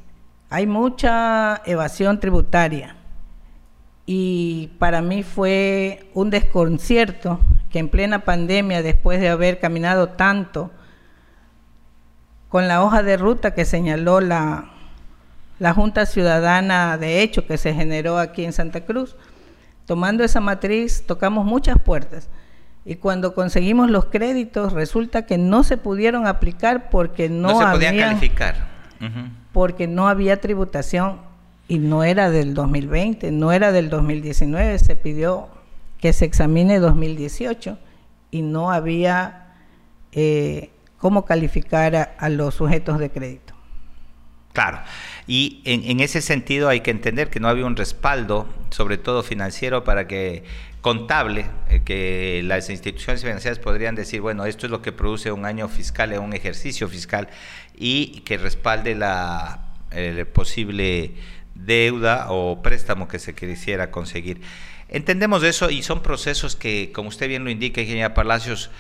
hay 0.51 0.67
mucha 0.67 1.63
evasión 1.65 2.19
tributaria. 2.19 2.97
Y 4.05 4.73
para 4.81 5.01
mí 5.01 5.23
fue 5.23 6.11
un 6.13 6.31
desconcierto 6.31 7.39
que 7.71 7.79
en 7.79 7.89
plena 7.89 8.25
pandemia, 8.25 8.83
después 8.83 9.21
de 9.21 9.29
haber 9.29 9.61
caminado 9.61 10.09
tanto 10.09 10.73
con 12.49 12.67
la 12.67 12.83
hoja 12.83 13.05
de 13.05 13.17
ruta 13.17 13.55
que 13.55 13.65
señaló 13.65 14.21
la, 14.21 14.73
la 15.61 15.73
Junta 15.73 16.05
Ciudadana 16.05 16.99
de 16.99 17.23
Hecho 17.23 17.47
que 17.47 17.57
se 17.57 17.73
generó 17.73 18.19
aquí 18.19 18.45
en 18.45 18.53
Santa 18.53 18.81
Cruz, 18.81 19.15
tomando 19.87 20.25
esa 20.25 20.41
matriz 20.41 21.05
tocamos 21.07 21.47
muchas 21.47 21.79
puertas. 21.81 22.29
Y 22.85 22.97
cuando 22.97 23.35
conseguimos 23.35 23.89
los 23.89 24.07
créditos 24.07 24.73
resulta 24.73 25.27
que 25.27 25.39
no 25.39 25.63
se 25.63 25.77
pudieron 25.77 26.27
aplicar 26.27 26.91
porque 26.91 27.29
no, 27.29 27.53
no 27.53 27.59
se 27.61 27.67
podían 27.67 27.97
calificar 27.97 28.69
porque 29.53 29.87
no 29.87 30.09
había 30.09 30.41
tributación 30.41 31.19
y 31.69 31.79
no 31.79 32.03
era 32.05 32.31
del 32.31 32.55
2020, 32.55 33.31
no 33.33 33.53
era 33.53 33.73
del 33.73 33.91
2019, 33.91 34.79
se 34.79 34.97
pidió 34.97 35.49
que 35.99 36.13
se 36.13 36.25
examine 36.25 36.79
2018 36.79 37.79
y 38.31 38.43
no 38.43 38.71
había 38.71 39.55
eh, 40.13 40.71
cómo 40.99 41.25
calificar 41.25 42.15
a, 42.19 42.29
los 42.29 42.55
sujetos 42.55 42.99
de 42.99 43.11
crédito. 43.11 43.50
Claro, 44.53 44.81
y 45.29 45.63
en, 45.65 46.01
ese 46.01 46.21
sentido 46.21 46.69
hay 46.69 46.81
que 46.81 46.91
entender 46.91 47.31
que 47.31 47.39
no 47.39 47.49
había 47.49 47.67
un 47.67 47.77
respaldo, 47.77 48.49
sobre 48.71 48.99
todo 48.99 49.23
financiero, 49.23 49.85
para 49.85 50.09
que 50.09 50.43
contable, 50.81 51.47
eh, 51.69 51.83
que 51.85 52.43
las 52.45 52.69
instituciones 52.69 53.23
financieras 53.23 53.61
podrían 53.61 53.95
decir, 53.95 54.21
bueno, 54.21 54.47
esto 54.47 54.67
es 54.67 54.73
lo 54.73 54.83
que 54.83 54.91
produce 54.91 55.31
un 55.31 55.45
año 55.45 55.69
fiscal, 55.69 56.19
un 56.19 56.33
ejercicio 56.33 56.89
fiscal, 56.89 57.29
y 57.77 58.23
que 58.23 58.39
respalde 58.39 58.95
la 58.97 59.67
posible 60.33 61.15
deuda 61.55 62.27
o 62.31 62.63
préstamo 62.63 63.09
que 63.09 63.19
se 63.19 63.35
quisiera 63.35 63.91
conseguir. 63.91 64.41
Entendemos 64.89 65.45
eso 65.45 65.71
y 65.71 65.83
son 65.83 66.03
procesos 66.03 66.57
que, 66.57 66.91
como 66.93 67.09
usted 67.09 67.29
bien 67.29 67.45
lo 67.45 67.51
indica, 67.51 67.81
ingeniera 67.81 68.13
Palacios, 68.13 68.71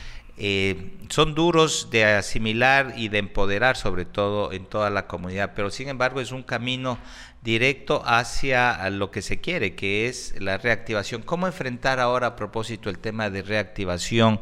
eh, 0.42 0.96
son 1.10 1.34
duros 1.34 1.88
de 1.90 2.06
asimilar 2.06 2.94
y 2.96 3.10
de 3.10 3.18
empoderar, 3.18 3.76
sobre 3.76 4.06
todo 4.06 4.52
en 4.52 4.64
toda 4.64 4.88
la 4.88 5.06
comunidad, 5.06 5.52
pero 5.54 5.70
sin 5.70 5.90
embargo 5.90 6.18
es 6.22 6.32
un 6.32 6.42
camino 6.42 6.98
directo 7.42 8.02
hacia 8.06 8.88
lo 8.88 9.10
que 9.10 9.20
se 9.20 9.42
quiere, 9.42 9.74
que 9.74 10.08
es 10.08 10.34
la 10.40 10.56
reactivación. 10.56 11.20
¿Cómo 11.20 11.46
enfrentar 11.46 12.00
ahora 12.00 12.28
a 12.28 12.36
propósito 12.36 12.88
el 12.88 12.98
tema 12.98 13.28
de 13.28 13.42
reactivación 13.42 14.40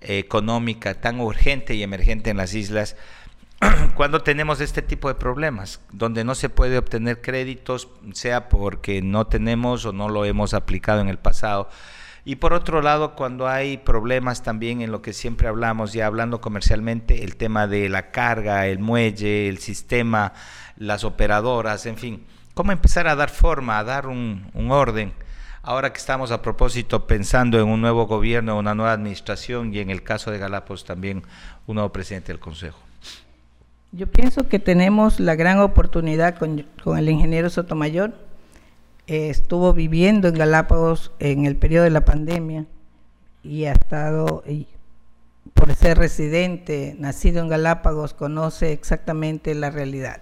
económica 0.00 0.94
tan 0.94 1.18
urgente 1.18 1.74
y 1.74 1.82
emergente 1.82 2.30
en 2.30 2.36
las 2.36 2.54
islas? 2.54 2.94
cuando 3.96 4.22
tenemos 4.22 4.60
este 4.60 4.80
tipo 4.80 5.08
de 5.08 5.16
problemas, 5.16 5.80
donde 5.90 6.22
no 6.22 6.36
se 6.36 6.50
puede 6.50 6.78
obtener 6.78 7.20
créditos, 7.20 7.88
sea 8.12 8.48
porque 8.48 9.02
no 9.02 9.26
tenemos 9.26 9.86
o 9.86 9.92
no 9.92 10.08
lo 10.08 10.24
hemos 10.24 10.54
aplicado 10.54 11.00
en 11.00 11.08
el 11.08 11.18
pasado. 11.18 11.68
Y 12.28 12.36
por 12.36 12.52
otro 12.52 12.82
lado, 12.82 13.14
cuando 13.14 13.46
hay 13.46 13.76
problemas 13.76 14.42
también 14.42 14.80
en 14.80 14.90
lo 14.90 15.00
que 15.00 15.12
siempre 15.12 15.46
hablamos, 15.46 15.92
ya 15.92 16.06
hablando 16.06 16.40
comercialmente, 16.40 17.22
el 17.22 17.36
tema 17.36 17.68
de 17.68 17.88
la 17.88 18.10
carga, 18.10 18.66
el 18.66 18.80
muelle, 18.80 19.48
el 19.48 19.58
sistema, 19.58 20.32
las 20.76 21.04
operadoras, 21.04 21.86
en 21.86 21.96
fin, 21.96 22.26
cómo 22.52 22.72
empezar 22.72 23.06
a 23.06 23.14
dar 23.14 23.30
forma, 23.30 23.78
a 23.78 23.84
dar 23.84 24.08
un, 24.08 24.50
orden. 24.72 25.12
Ahora 25.62 25.92
que 25.92 25.98
estamos 25.98 26.32
a 26.32 26.42
propósito 26.42 27.06
pensando 27.06 27.60
en 27.60 27.68
un 27.68 27.80
nuevo 27.80 28.08
gobierno, 28.08 28.58
una 28.58 28.74
nueva 28.74 28.92
administración 28.92 29.72
y 29.72 29.78
en 29.78 29.90
el 29.90 30.02
caso 30.02 30.32
de 30.32 30.38
Galápagos 30.38 30.84
también 30.84 31.22
un 31.68 31.76
nuevo 31.76 31.92
presidente 31.92 32.32
del 32.32 32.40
Consejo. 32.40 32.80
Yo 33.92 34.08
pienso 34.08 34.48
que 34.48 34.58
tenemos 34.58 35.20
la 35.20 35.36
gran 35.36 35.60
oportunidad 35.60 36.36
con, 36.36 36.66
el 36.96 37.08
ingeniero 37.08 37.50
Sotomayor. 37.50 38.25
Eh, 39.08 39.30
estuvo 39.30 39.72
viviendo 39.72 40.28
en 40.28 40.34
Galápagos 40.34 41.12
en 41.20 41.46
el 41.46 41.56
periodo 41.56 41.84
de 41.84 41.90
la 41.90 42.04
pandemia 42.04 42.66
y 43.44 43.66
ha 43.66 43.72
estado, 43.72 44.42
por 45.54 45.72
ser 45.74 45.98
residente, 45.98 46.96
nacido 46.98 47.40
en 47.40 47.48
Galápagos, 47.48 48.14
conoce 48.14 48.72
exactamente 48.72 49.54
la 49.54 49.70
realidad. 49.70 50.20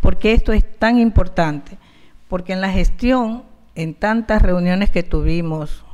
Porque 0.00 0.32
esto 0.32 0.52
es 0.52 0.64
tan 0.78 0.98
importante? 0.98 1.78
Porque 2.28 2.52
en 2.52 2.60
la 2.60 2.70
gestión, 2.70 3.44
en 3.76 3.94
tantas 3.94 4.42
reuniones 4.42 4.90
que 4.90 5.04
tuvimos 5.04 5.84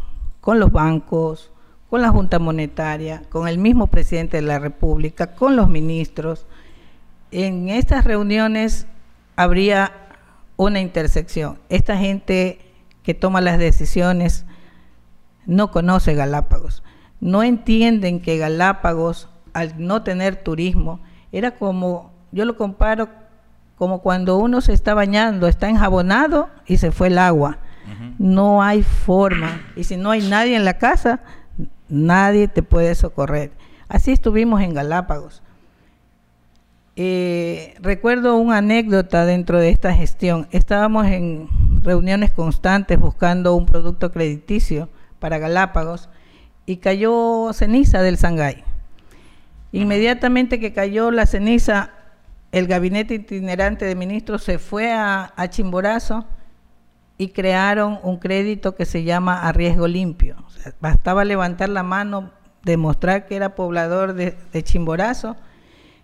con 0.41 0.59
los 0.59 0.73
bancos, 0.73 1.51
con 1.91 2.01
la 2.01 2.09
Junta 2.09 2.39
Monetaria, 2.39 3.23
con 3.29 3.47
el 3.47 3.59
mismo 3.59 3.89
presidente 3.89 4.39
de 4.39 4.43
la 4.43 4.59
República, 4.59 5.35
con 5.35 5.57
los 5.57 5.69
ministros. 5.69 6.47
En 7.31 7.69
estas 7.69 8.05
reuniones 8.05 8.87
habría 9.37 10.02
una 10.63 10.81
intersección. 10.81 11.59
Esta 11.69 11.97
gente 11.97 12.59
que 13.03 13.15
toma 13.15 13.41
las 13.41 13.59
decisiones 13.59 14.47
no 15.47 15.71
conoce 15.71 16.15
Galápagos, 16.15 16.83
no 17.21 17.43
entienden 17.43 18.21
que 18.21 18.39
Galápagos, 18.39 19.29
al 19.53 19.75
no 19.79 20.03
tener 20.03 20.37
turismo, 20.37 21.01
era 21.31 21.53
como, 21.53 22.13
yo 22.33 22.45
lo 22.45 22.57
comparo 22.57 23.09
como 23.77 24.01
cuando 24.01 24.37
uno 24.37 24.61
se 24.61 24.73
está 24.73 24.95
bañando, 24.95 25.49
está 25.49 25.69
enjabonado 25.69 26.51
y 26.67 26.77
se 26.77 26.93
fue 26.93 27.09
el 27.09 27.19
agua. 27.19 27.59
No 28.19 28.63
hay 28.63 28.85
forma. 28.85 29.61
Y 29.75 29.85
si 29.85 29.97
no 29.97 30.11
hay 30.13 30.23
nadie 30.29 30.55
en 30.55 30.65
la 30.65 30.79
casa, 30.79 31.21
nadie 31.89 32.47
te 32.47 32.63
puede 32.63 32.95
socorrer. 32.95 33.51
Así 33.89 34.13
estuvimos 34.13 34.61
en 34.61 34.73
Galápagos. 34.73 35.42
Eh, 36.95 37.75
recuerdo 37.81 38.37
una 38.37 38.59
anécdota 38.59 39.25
dentro 39.25 39.59
de 39.59 39.71
esta 39.71 39.95
gestión. 39.95 40.47
Estábamos 40.51 41.07
en 41.07 41.49
reuniones 41.83 42.33
constantes 42.33 42.99
buscando 43.01 43.55
un 43.55 43.65
producto 43.65 44.13
crediticio 44.13 44.91
para 45.19 45.39
Galápagos 45.39 46.11
y 46.67 46.77
cayó 46.77 47.51
ceniza 47.55 48.03
del 48.03 48.19
Sangay. 48.19 48.63
Inmediatamente 49.73 50.61
que 50.61 50.75
cayó 50.75 51.11
la 51.11 51.25
ceniza, 51.25 51.93
el 52.53 52.67
gabinete 52.67 53.15
itinerante 53.15 53.87
de 53.87 53.95
ministros 53.95 54.43
se 54.43 54.59
fue 54.59 54.93
a, 54.93 55.33
Chimborazo 55.49 56.27
y 57.17 57.29
crearon 57.29 58.01
un 58.03 58.19
crédito 58.19 58.75
que 58.75 58.85
se 58.85 59.03
llama 59.03 59.49
a 59.49 59.53
riesgo 59.53 59.89
limpio. 59.89 60.37
bastaba 60.79 61.25
levantar 61.25 61.71
la 61.71 61.83
mano, 61.83 62.33
demostrar 62.63 63.25
que 63.25 63.37
era 63.37 63.55
poblador 63.55 64.13
de, 64.13 64.37
de 64.53 64.63
Chimborazo 64.63 65.37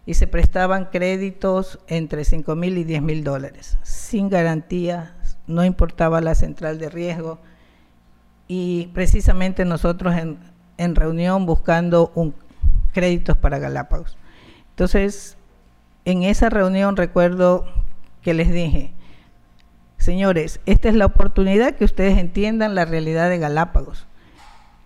y 0.08 0.14
se 0.14 0.26
prestaban 0.26 0.86
créditos 0.86 1.80
entre 1.86 2.24
5 2.24 2.56
mil 2.56 2.78
y 2.78 2.84
10 2.84 3.02
mil 3.02 3.24
dólares, 3.24 3.76
sin 3.82 4.30
garantía, 4.30 5.14
no 5.46 5.66
importaba 5.66 6.22
la 6.22 6.34
central 6.34 6.78
de 6.78 6.88
riesgo. 6.88 7.38
Y 8.46 8.86
precisamente 8.94 9.66
nosotros 9.66 10.16
en, 10.16 10.38
en 10.78 10.94
reunión 10.94 11.44
buscando 11.44 12.10
un, 12.14 12.34
créditos 12.94 13.36
para 13.36 13.58
Galápagos. 13.58 14.16
Entonces, 14.70 15.36
en 16.06 16.22
esa 16.22 16.48
reunión 16.48 16.96
recuerdo 16.96 17.66
que 18.22 18.32
les 18.32 18.50
dije, 18.50 18.94
señores, 19.98 20.60
esta 20.64 20.88
es 20.88 20.94
la 20.94 21.04
oportunidad 21.04 21.74
que 21.74 21.84
ustedes 21.84 22.16
entiendan 22.16 22.74
la 22.74 22.86
realidad 22.86 23.28
de 23.28 23.36
Galápagos. 23.36 24.06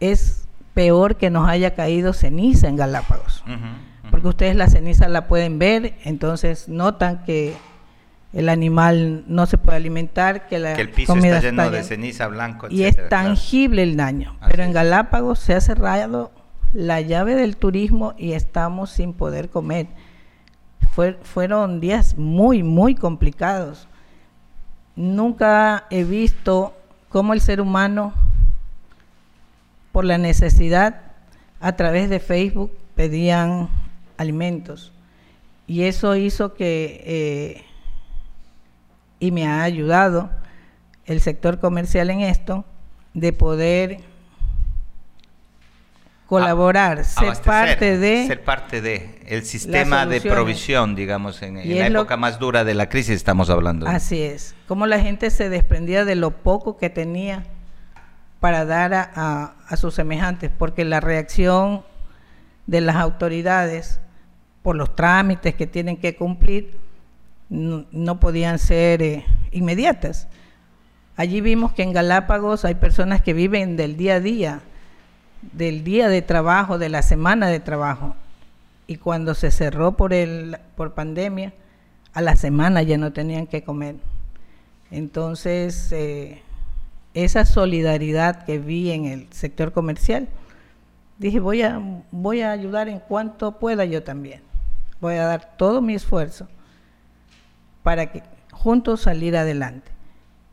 Es 0.00 0.48
peor 0.74 1.14
que 1.14 1.30
nos 1.30 1.48
haya 1.48 1.76
caído 1.76 2.12
ceniza 2.12 2.66
en 2.66 2.74
Galápagos 2.74 3.44
porque 4.10 4.28
ustedes 4.28 4.56
la 4.56 4.68
ceniza 4.68 5.08
la 5.08 5.26
pueden 5.26 5.58
ver, 5.58 5.94
entonces 6.04 6.68
notan 6.68 7.24
que 7.24 7.54
el 8.32 8.48
animal 8.48 9.24
no 9.26 9.46
se 9.46 9.58
puede 9.58 9.76
alimentar, 9.76 10.48
que, 10.48 10.58
la 10.58 10.72
el 10.72 10.90
piso 10.90 11.14
está 11.14 11.40
lleno 11.40 11.70
de 11.70 11.82
ceniza 11.82 12.26
blanco. 12.28 12.66
Y 12.70 12.84
es 12.84 13.08
tangible 13.08 13.82
el 13.82 13.96
daño. 13.96 14.36
Pero 14.48 14.64
en 14.64 14.72
Galápagos 14.72 15.38
se 15.38 15.54
ha 15.54 15.60
cerrado 15.60 16.32
la 16.72 17.00
llave 17.00 17.34
del 17.34 17.56
turismo 17.56 18.14
y 18.16 18.32
estamos 18.32 18.90
sin 18.90 19.12
poder 19.12 19.50
comer. 19.50 19.88
fueron 21.22 21.80
días 21.80 22.16
muy, 22.16 22.62
muy 22.62 22.94
complicados. 22.94 23.86
Nunca 24.96 25.84
he 25.90 26.04
visto 26.04 26.74
cómo 27.10 27.34
el 27.34 27.40
ser 27.40 27.60
humano, 27.60 28.14
por 29.90 30.06
la 30.06 30.16
necesidad, 30.16 31.02
a 31.60 31.76
través 31.76 32.08
de 32.08 32.18
Facebook, 32.18 32.72
pedían 32.94 33.68
alimentos. 34.16 34.92
Y 35.66 35.84
eso 35.84 36.16
hizo 36.16 36.54
que, 36.54 37.02
eh, 37.06 37.64
y 39.20 39.30
me 39.30 39.46
ha 39.46 39.62
ayudado 39.62 40.30
el 41.06 41.20
sector 41.20 41.60
comercial 41.60 42.10
en 42.10 42.20
esto, 42.20 42.64
de 43.14 43.32
poder 43.32 44.00
colaborar, 46.26 47.04
ser 47.04 47.34
parte 47.44 47.98
de... 47.98 48.26
Ser 48.26 48.42
parte 48.42 48.80
de 48.80 49.20
el 49.26 49.44
sistema 49.44 50.06
de 50.06 50.20
provisión, 50.20 50.94
digamos, 50.94 51.42
en, 51.42 51.56
la 51.56 51.86
época 51.86 52.16
más 52.16 52.38
dura 52.38 52.64
de 52.64 52.74
la 52.74 52.88
crisis 52.88 53.16
estamos 53.16 53.50
hablando. 53.50 53.86
Así 53.86 54.22
es, 54.22 54.54
como 54.66 54.86
la 54.86 54.98
gente 54.98 55.30
se 55.30 55.48
desprendía 55.48 56.04
de 56.04 56.14
lo 56.14 56.30
poco 56.30 56.78
que 56.78 56.88
tenía 56.90 57.44
para 58.40 58.64
dar 58.64 58.94
a, 58.94 59.54
a 59.68 59.76
sus 59.76 59.94
semejantes, 59.94 60.50
porque 60.56 60.84
la 60.84 61.00
reacción 61.00 61.82
de 62.66 62.80
las 62.80 62.96
autoridades 62.96 64.00
por 64.62 64.76
los 64.76 64.94
trámites 64.94 65.54
que 65.54 65.66
tienen 65.66 65.96
que 65.96 66.16
cumplir, 66.16 66.76
no, 67.48 68.20
podían 68.20 68.58
ser 68.58 69.02
eh, 69.02 69.26
inmediatas. 69.50 70.28
Allí 71.16 71.40
vimos 71.40 71.72
que 71.72 71.82
en 71.82 71.92
Galápagos 71.92 72.64
hay 72.64 72.74
personas 72.74 73.20
que 73.20 73.34
viven 73.34 73.76
del 73.76 73.96
día 73.96 74.14
a 74.14 74.20
día, 74.20 74.60
del 75.52 75.84
día 75.84 76.08
de 76.08 76.22
trabajo, 76.22 76.78
de 76.78 76.88
la 76.88 77.02
semana 77.02 77.48
de 77.48 77.60
trabajo. 77.60 78.14
Y 78.86 78.96
cuando 78.96 79.34
se 79.34 79.50
cerró 79.50 79.92
por, 79.92 80.14
el, 80.14 80.56
por 80.76 80.94
pandemia, 80.94 81.52
a 82.14 82.22
la 82.22 82.36
semana 82.36 82.82
ya 82.82 82.96
no 82.96 83.12
tenían 83.12 83.46
que 83.46 83.62
comer. 83.62 83.96
Entonces, 84.90 85.92
eh, 85.92 86.42
esa 87.14 87.44
solidaridad 87.44 88.44
que 88.44 88.58
vi 88.58 88.92
en 88.92 89.04
el 89.04 89.26
sector 89.32 89.72
comercial, 89.72 90.28
dije, 91.22 91.40
voy 91.40 91.62
a, 91.62 91.80
voy 92.10 92.42
a 92.42 92.52
ayudar 92.52 92.88
en 92.88 92.98
cuanto 92.98 93.58
pueda 93.58 93.84
yo 93.84 94.02
también 94.02 94.42
voy 95.02 95.16
a 95.16 95.26
dar 95.26 95.56
todo 95.56 95.82
mi 95.82 95.94
esfuerzo 95.94 96.46
para 97.82 98.12
que 98.12 98.22
juntos 98.52 99.02
salir 99.02 99.36
adelante. 99.36 99.90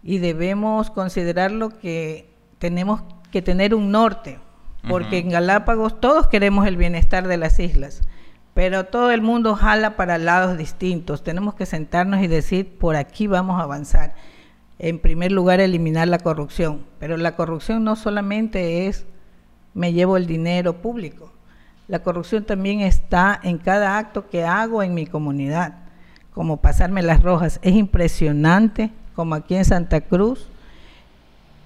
Y 0.04 0.18
debemos 0.18 0.90
considerarlo 0.90 1.70
que 1.70 2.34
tenemos 2.58 3.04
que 3.32 3.44
tener 3.44 3.76
un 3.76 3.92
norte, 3.92 4.40
porque 4.88 5.20
en 5.20 5.30
Galápagos 5.30 6.02
todos 6.02 6.28
queremos 6.28 6.66
el 6.66 6.78
bienestar 6.78 7.28
de 7.28 7.38
las 7.38 7.60
islas, 7.60 8.02
pero 8.56 8.86
todo 8.86 9.12
el 9.12 9.22
mundo 9.22 9.56
jala 9.56 9.96
para 9.96 10.18
lados 10.18 10.58
distintos. 10.58 11.24
Tenemos 11.24 11.54
que 11.54 11.68
sentarnos 11.68 12.22
y 12.22 12.28
decir, 12.28 12.78
por 12.80 12.96
aquí 12.96 13.28
vamos 13.28 13.60
a 13.60 13.64
avanzar. 13.64 14.16
En 14.80 14.98
primer 14.98 15.32
lugar, 15.32 15.60
eliminar 15.60 16.08
la 16.08 16.20
corrupción, 16.20 16.86
pero 16.98 17.18
la 17.18 17.36
corrupción 17.36 17.84
no 17.84 17.96
solamente 17.96 18.88
es 18.88 19.06
me 19.74 19.94
llevo 19.94 20.18
el 20.18 20.28
dinero 20.28 20.82
público, 20.82 21.32
la 21.90 22.04
corrupción 22.04 22.44
también 22.44 22.82
está 22.82 23.40
en 23.42 23.58
cada 23.58 23.98
acto 23.98 24.30
que 24.30 24.44
hago 24.44 24.84
en 24.84 24.94
mi 24.94 25.08
comunidad, 25.08 25.74
como 26.36 26.58
pasarme 26.58 27.02
las 27.02 27.24
rojas. 27.24 27.60
Es 27.64 27.74
impresionante 27.74 28.92
como 29.16 29.34
aquí 29.34 29.56
en 29.56 29.66
Santa 29.66 30.00
Cruz, 30.02 30.48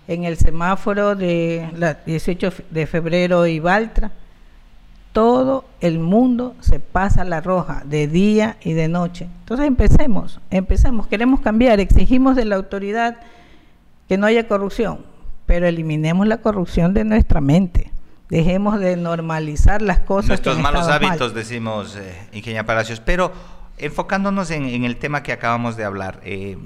en 0.07 0.23
el 0.23 0.37
semáforo 0.37 1.15
de 1.15 1.69
la 1.75 1.95
18 1.95 2.53
de 2.71 2.87
febrero 2.87 3.45
y 3.47 3.59
Baltra, 3.59 4.11
todo 5.11 5.65
el 5.79 5.99
mundo 5.99 6.55
se 6.61 6.79
pasa 6.79 7.23
la 7.23 7.41
roja 7.41 7.83
de 7.85 8.07
día 8.07 8.57
y 8.63 8.73
de 8.73 8.87
noche. 8.87 9.27
Entonces 9.41 9.67
empecemos, 9.67 10.39
empecemos, 10.49 11.05
queremos 11.07 11.41
cambiar, 11.41 11.79
exigimos 11.79 12.35
de 12.35 12.45
la 12.45 12.55
autoridad 12.55 13.17
que 14.07 14.17
no 14.17 14.25
haya 14.25 14.47
corrupción, 14.47 15.05
pero 15.45 15.67
eliminemos 15.67 16.27
la 16.27 16.37
corrupción 16.37 16.93
de 16.93 17.03
nuestra 17.03 17.41
mente. 17.41 17.92
Dejemos 18.33 18.79
de 18.79 18.97
normalizar 18.97 19.83
las 19.83 19.99
cosas. 19.99 20.29
Nuestros 20.29 20.57
malos 20.57 20.87
hábitos, 20.87 21.35
decimos, 21.35 21.95
eh, 21.95 22.15
Ingenia 22.33 22.65
Palacios. 22.65 22.99
Pero 22.99 23.31
enfocándonos 23.77 24.49
en, 24.49 24.83
el 24.83 24.97
tema 24.97 25.21
que 25.21 25.33
acabamos 25.33 25.77
de 25.77 25.83
hablar, 25.83 26.19
eh, 26.23 26.57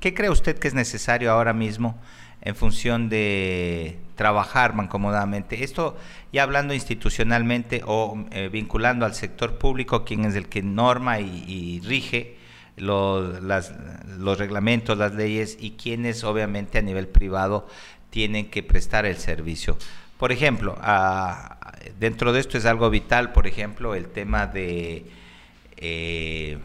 ¿qué 0.00 0.14
cree 0.14 0.30
usted 0.30 0.58
que 0.58 0.66
es 0.66 0.74
necesario 0.74 1.30
ahora 1.30 1.52
mismo 1.52 1.96
en 2.40 2.56
función 2.56 3.08
de 3.08 4.00
trabajar 4.16 4.74
mancomodamente? 4.74 5.62
Esto 5.62 5.96
ya 6.32 6.42
hablando 6.42 6.74
institucionalmente 6.74 7.82
o 7.86 8.26
eh, 8.32 8.48
vinculando 8.48 9.06
al 9.06 9.14
sector 9.14 9.58
público, 9.58 10.04
quien 10.04 10.24
es 10.24 10.34
el 10.34 10.48
que 10.48 10.60
norma 10.64 11.20
y, 11.20 11.80
rige 11.84 12.36
los, 12.76 13.40
los 13.40 14.38
reglamentos, 14.38 14.98
las 14.98 15.14
leyes 15.14 15.56
y 15.60 15.76
quienes 15.76 16.24
obviamente 16.24 16.78
a 16.78 16.82
nivel 16.82 17.06
privado 17.06 17.68
tienen 18.10 18.50
que 18.50 18.64
prestar 18.64 19.06
el 19.06 19.18
servicio. 19.18 19.78
Por 20.22 20.30
ejemplo, 20.30 20.78
dentro 21.98 22.32
de 22.32 22.38
esto 22.38 22.56
es 22.56 22.64
algo 22.64 22.88
vital, 22.90 23.32
por 23.32 23.48
ejemplo, 23.48 23.96
el 23.96 24.06
tema 24.06 24.46
de 24.46 25.04
eh, 25.76 26.58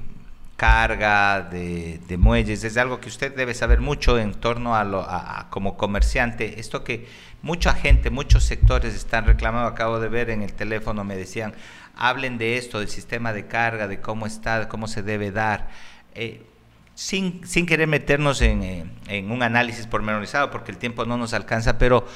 carga, 0.55 1.41
de, 1.41 2.17
muelles, 2.19 2.63
es 2.63 2.77
algo 2.77 3.01
que 3.01 3.09
usted 3.09 3.35
debe 3.35 3.55
saber 3.55 3.81
mucho 3.81 4.19
en 4.19 4.35
torno 4.35 4.75
a, 4.75 4.83
lo, 4.83 5.07
como 5.49 5.75
comerciante. 5.75 6.59
Esto 6.59 6.83
que 6.83 7.07
mucha 7.41 7.73
gente, 7.73 8.11
muchos 8.11 8.43
sectores 8.43 8.93
están 8.93 9.25
reclamando, 9.25 9.67
acabo 9.67 9.99
de 9.99 10.09
ver 10.09 10.29
en 10.29 10.43
el 10.43 10.53
teléfono, 10.53 11.03
me 11.03 11.15
decían, 11.15 11.55
hablen 11.95 12.37
de 12.37 12.59
esto, 12.59 12.77
del 12.77 12.89
sistema 12.89 13.33
de 13.33 13.47
carga, 13.47 13.87
de 13.87 13.99
cómo 13.99 14.27
está, 14.27 14.59
de 14.59 14.67
cómo 14.67 14.87
se 14.87 15.01
debe 15.01 15.31
dar. 15.31 15.67
Eh, 16.13 16.43
sin, 16.93 17.45
sin, 17.45 17.65
querer 17.65 17.87
meternos 17.87 18.41
en, 18.41 18.91
en, 19.07 19.31
un 19.31 19.41
análisis 19.41 19.87
pormenorizado, 19.87 20.49
porque 20.51 20.71
el 20.71 20.77
tiempo 20.77 21.05
no 21.05 21.17
nos 21.17 21.33
alcanza, 21.33 21.77
pero 21.77 22.07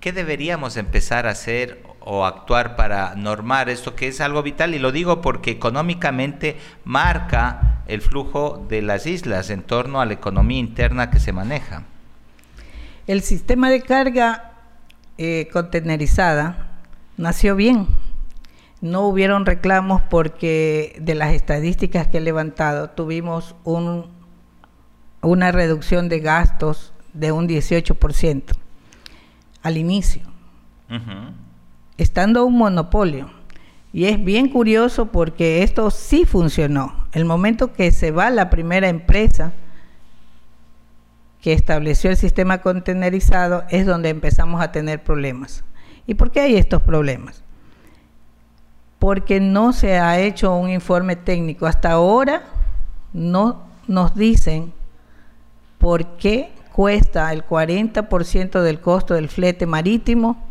¿Qué 0.00 0.12
deberíamos 0.12 0.78
empezar 0.78 1.26
a 1.26 1.32
hacer 1.32 1.82
o 2.00 2.24
actuar 2.24 2.74
para 2.74 3.14
normar 3.16 3.68
esto 3.68 3.94
que 3.94 4.08
es 4.08 4.22
algo 4.22 4.42
vital? 4.42 4.74
Y 4.74 4.78
lo 4.78 4.92
digo 4.92 5.20
porque 5.20 5.50
económicamente 5.50 6.56
marca 6.84 7.82
el 7.86 8.00
flujo 8.00 8.64
de 8.66 8.80
las 8.80 9.04
islas 9.04 9.50
en 9.50 9.62
torno 9.62 10.00
a 10.00 10.06
la 10.06 10.14
economía 10.14 10.58
interna 10.58 11.10
que 11.10 11.20
se 11.20 11.34
maneja. 11.34 11.82
El 13.06 13.20
sistema 13.20 13.68
de 13.68 13.82
carga 13.82 14.52
eh, 15.18 15.50
contenerizada 15.52 16.80
nació 17.18 17.54
bien. 17.54 17.86
No 18.80 19.02
hubieron 19.02 19.44
reclamos 19.44 20.00
porque 20.00 20.96
de 20.98 21.14
las 21.14 21.34
estadísticas 21.34 22.06
que 22.06 22.18
he 22.18 22.22
levantado 22.22 22.88
tuvimos 22.88 23.54
un, 23.64 24.06
una 25.20 25.52
reducción 25.52 26.08
de 26.08 26.20
gastos 26.20 26.94
de 27.12 27.32
un 27.32 27.46
18% 27.46 28.56
al 29.62 29.76
inicio, 29.76 30.22
estando 31.96 32.44
un 32.44 32.58
monopolio. 32.58 33.30
Y 33.92 34.04
es 34.04 34.22
bien 34.22 34.48
curioso 34.48 35.06
porque 35.06 35.62
esto 35.62 35.90
sí 35.90 36.24
funcionó. 36.24 37.06
El 37.12 37.24
momento 37.24 37.72
que 37.72 37.90
se 37.90 38.12
va 38.12 38.30
la 38.30 38.48
primera 38.48 38.88
empresa 38.88 39.52
que 41.40 41.52
estableció 41.52 42.10
el 42.10 42.16
sistema 42.16 42.58
contenerizado 42.58 43.64
es 43.70 43.86
donde 43.86 44.10
empezamos 44.10 44.60
a 44.60 44.72
tener 44.72 45.02
problemas. 45.02 45.64
¿Y 46.06 46.14
por 46.14 46.30
qué 46.30 46.40
hay 46.40 46.56
estos 46.56 46.82
problemas? 46.82 47.42
Porque 48.98 49.40
no 49.40 49.72
se 49.72 49.98
ha 49.98 50.20
hecho 50.20 50.54
un 50.54 50.70
informe 50.70 51.16
técnico. 51.16 51.66
Hasta 51.66 51.92
ahora 51.92 52.44
no 53.12 53.64
nos 53.88 54.14
dicen 54.14 54.72
por 55.78 56.16
qué 56.16 56.52
cuesta 56.80 57.30
el 57.30 57.44
40% 57.46 58.62
del 58.62 58.80
costo 58.80 59.12
del 59.12 59.28
flete 59.28 59.66
marítimo 59.66 60.42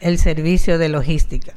el 0.00 0.16
servicio 0.16 0.78
de 0.78 0.88
logística. 0.88 1.52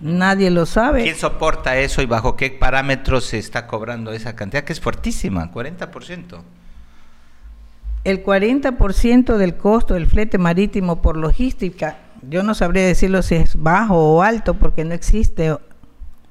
Nadie 0.00 0.50
lo 0.50 0.64
sabe. 0.64 1.02
¿Quién 1.02 1.16
soporta 1.16 1.76
eso 1.76 2.00
y 2.00 2.06
bajo 2.06 2.34
qué 2.34 2.50
parámetros 2.50 3.26
se 3.26 3.36
está 3.36 3.66
cobrando 3.66 4.12
esa 4.12 4.34
cantidad 4.34 4.64
que 4.64 4.72
es 4.72 4.80
fuertísima, 4.80 5.52
40%? 5.52 6.40
El 8.04 8.24
40% 8.24 9.36
del 9.36 9.58
costo 9.58 9.92
del 9.92 10.06
flete 10.06 10.38
marítimo 10.38 11.02
por 11.02 11.18
logística, 11.18 11.98
yo 12.22 12.42
no 12.42 12.54
sabría 12.54 12.86
decirlo 12.86 13.20
si 13.20 13.34
es 13.34 13.62
bajo 13.62 14.14
o 14.14 14.22
alto 14.22 14.54
porque 14.54 14.82
no 14.86 14.94
existe 14.94 15.54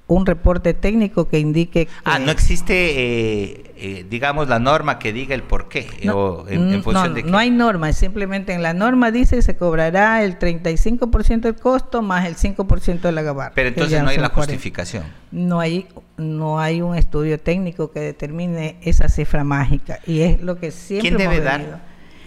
un 0.08 0.26
reporte 0.26 0.74
técnico 0.74 1.28
que 1.28 1.40
indique... 1.40 1.88
ah, 2.04 2.20
no 2.20 2.32
existe, 2.32 2.74
eh, 2.74 3.74
eh, 3.78 4.06
digamos, 4.08 4.48
la 4.48 4.60
norma 4.60 5.00
que 5.00 5.12
diga 5.12 5.34
el 5.34 5.42
por 5.42 5.68
qué. 5.68 5.88
No, 6.04 6.48
en, 6.48 6.84
función 6.84 7.14
de 7.16 7.24
no 7.24 7.38
hay 7.38 7.50
norma, 7.50 7.92
simplemente 7.94 8.54
en 8.54 8.62
la 8.62 8.74
norma 8.74 9.12
dice 9.12 9.42
se 9.42 9.58
cobrará 9.58 10.24
el 10.24 10.38
35% 10.38 11.42
del 11.42 11.56
costo 11.56 12.02
más 12.02 12.26
el 12.26 12.36
5% 12.36 13.02
de 13.02 13.12
la 13.12 13.22
gabarra. 13.24 13.54
Pero 13.56 13.70
entonces 13.70 14.02
no 14.04 14.10
hay 14.10 14.18
la 14.18 14.30
justificación. 14.30 15.04
No 15.32 15.60
hay, 15.60 15.88
no 16.18 16.60
hay 16.60 16.82
un 16.82 16.96
estudio 16.96 17.40
técnico 17.40 17.92
que 17.92 18.00
determine 18.00 18.78
esa 18.82 19.10
cifra 19.10 19.44
mágica 19.44 20.00
y 20.06 20.22
es 20.22 20.42
lo 20.42 20.58
que 20.58 20.72
siempre... 20.72 21.10
¿Quién 21.10 21.18
debe 21.18 21.42
dar? 21.42 21.82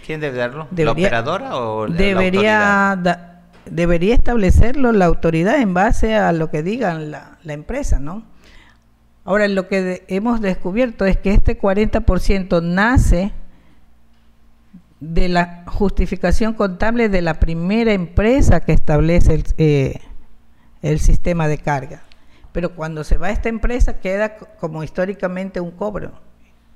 ¿Quién 0.05 0.19
debe 0.19 0.37
darlo? 0.37 0.67
¿La 0.75 0.91
operadora 0.91 1.55
o 1.55 1.87
debería 1.87 2.99
la 3.01 3.38
debería 3.69 4.15
establecerlo 4.15 4.91
la 4.91 5.05
autoridad 5.05 5.59
en 5.59 5.73
base 5.73 6.15
a 6.15 6.31
lo 6.31 6.49
que 6.49 6.63
digan 6.63 7.11
la, 7.11 7.37
empresa, 7.45 7.99
¿no? 7.99 8.23
Ahora, 9.25 9.47
lo 9.47 9.67
que 9.67 10.03
hemos 10.07 10.41
descubierto 10.41 11.05
es 11.05 11.17
que 11.17 11.31
este 11.31 11.59
40% 11.59 12.63
nace 12.63 13.31
de 14.99 15.29
la 15.29 15.63
justificación 15.67 16.53
contable 16.53 17.09
de 17.09 17.21
la 17.21 17.35
primera 17.35 17.93
empresa 17.93 18.59
que 18.61 18.73
establece 18.73 19.35
el, 19.35 19.45
eh, 19.57 19.99
el 20.81 20.99
sistema 20.99 21.47
de 21.47 21.57
carga. 21.57 22.03
Pero 22.51 22.75
cuando 22.75 23.03
se 23.03 23.17
va 23.17 23.27
a 23.27 23.31
esta 23.31 23.49
empresa 23.49 23.99
queda 23.99 24.37
como 24.37 24.83
históricamente 24.83 25.59
un 25.59 25.71
cobro. 25.71 26.13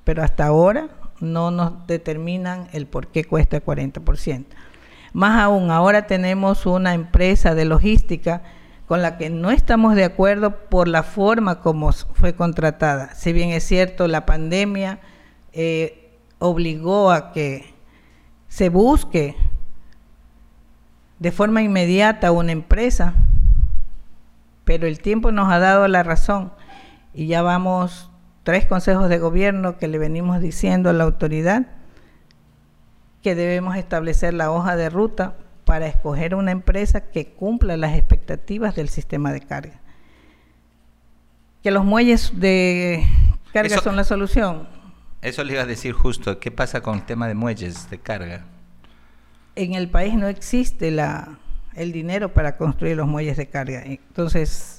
Pero 0.04 0.22
hasta 0.22 0.46
ahora 0.46 0.88
no 1.20 1.50
nos 1.50 1.86
determinan 1.86 2.68
el 2.72 2.86
por 2.86 3.08
qué 3.08 3.24
cuesta 3.24 3.56
el 3.56 3.64
40%. 3.64 4.44
Más 5.14 5.40
aún, 5.40 5.70
ahora 5.70 6.08
tenemos 6.08 6.66
una 6.66 6.92
empresa 6.92 7.54
de 7.54 7.64
logística 7.64 8.42
con 8.88 9.00
la 9.00 9.16
que 9.16 9.30
no 9.30 9.52
estamos 9.52 9.94
de 9.94 10.02
acuerdo 10.02 10.68
por 10.68 10.88
la 10.88 11.04
forma 11.04 11.60
como 11.60 11.92
fue 11.92 12.34
contratada. 12.34 13.14
Si 13.14 13.32
bien 13.32 13.50
es 13.50 13.62
cierto, 13.62 14.08
la 14.08 14.26
pandemia 14.26 14.98
eh, 15.52 16.10
obligó 16.40 17.12
a 17.12 17.30
que 17.30 17.74
se 18.48 18.70
busque 18.70 19.36
de 21.20 21.30
forma 21.30 21.62
inmediata 21.62 22.32
una 22.32 22.50
empresa, 22.50 23.14
pero 24.64 24.88
el 24.88 24.98
tiempo 24.98 25.30
nos 25.30 25.48
ha 25.52 25.60
dado 25.60 25.86
la 25.86 26.02
razón 26.02 26.50
y 27.14 27.28
ya 27.28 27.40
vamos 27.40 28.10
tres 28.42 28.66
consejos 28.66 29.08
de 29.08 29.20
gobierno 29.20 29.78
que 29.78 29.86
le 29.86 29.98
venimos 29.98 30.40
diciendo 30.40 30.90
a 30.90 30.92
la 30.92 31.04
autoridad 31.04 31.66
que 33.24 33.34
debemos 33.34 33.74
establecer 33.76 34.34
la 34.34 34.50
hoja 34.50 34.76
de 34.76 34.90
ruta 34.90 35.34
para 35.64 35.86
escoger 35.86 36.34
una 36.34 36.50
empresa 36.50 37.10
que 37.10 37.28
cumpla 37.28 37.78
las 37.78 37.96
expectativas 37.96 38.76
del 38.76 38.90
sistema 38.90 39.32
de 39.32 39.40
carga. 39.40 39.80
Que 41.62 41.70
los 41.70 41.86
muelles 41.86 42.38
de 42.38 43.02
carga 43.50 43.78
son 43.78 43.96
la 43.96 44.04
solución. 44.04 44.68
Eso 45.22 45.42
le 45.42 45.54
iba 45.54 45.62
a 45.62 45.66
decir 45.66 45.94
justo. 45.94 46.38
¿Qué 46.38 46.50
pasa 46.50 46.82
con 46.82 46.98
el 46.98 47.06
tema 47.06 47.26
de 47.26 47.32
muelles 47.32 47.88
de 47.88 47.98
carga? 47.98 48.44
En 49.56 49.72
el 49.72 49.88
país 49.88 50.12
no 50.12 50.28
existe 50.28 50.90
la, 50.90 51.38
el 51.74 51.92
dinero 51.92 52.34
para 52.34 52.58
construir 52.58 52.98
los 52.98 53.06
muelles 53.06 53.38
de 53.38 53.48
carga. 53.48 53.84
Entonces, 53.86 54.73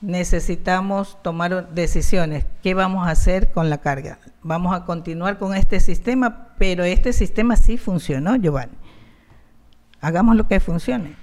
necesitamos 0.00 1.22
tomar 1.22 1.70
decisiones. 1.70 2.46
¿Qué 2.62 2.74
vamos 2.74 3.06
a 3.06 3.10
hacer 3.10 3.52
con 3.52 3.70
la 3.70 3.78
carga? 3.78 4.18
Vamos 4.42 4.74
a 4.74 4.84
continuar 4.84 5.38
con 5.38 5.54
este 5.54 5.80
sistema, 5.80 6.48
pero 6.58 6.84
este 6.84 7.12
sistema 7.12 7.56
sí 7.56 7.78
funcionó, 7.78 8.36
Giovanni. 8.36 8.76
Hagamos 10.00 10.36
lo 10.36 10.46
que 10.46 10.60
funcione. 10.60 11.16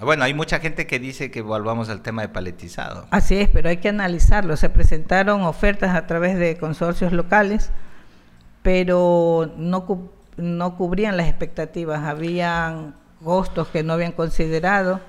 Bueno, 0.00 0.24
hay 0.24 0.34
mucha 0.34 0.60
gente 0.60 0.86
que 0.86 0.98
dice 0.98 1.30
que 1.30 1.40
volvamos 1.40 1.88
al 1.88 2.02
tema 2.02 2.22
de 2.22 2.28
paletizado. 2.28 3.06
Así 3.10 3.36
es, 3.38 3.48
pero 3.48 3.70
hay 3.70 3.78
que 3.78 3.88
analizarlo. 3.88 4.56
Se 4.56 4.68
presentaron 4.68 5.42
ofertas 5.42 5.94
a 5.94 6.06
través 6.06 6.38
de 6.38 6.58
consorcios 6.58 7.12
locales, 7.12 7.70
pero 8.62 9.50
no, 9.56 10.10
no 10.36 10.76
cubrían 10.76 11.16
las 11.16 11.28
expectativas. 11.28 12.04
Habían 12.04 12.94
costos 13.24 13.68
que 13.68 13.82
no 13.82 13.94
habían 13.94 14.12
considerado 14.12 15.00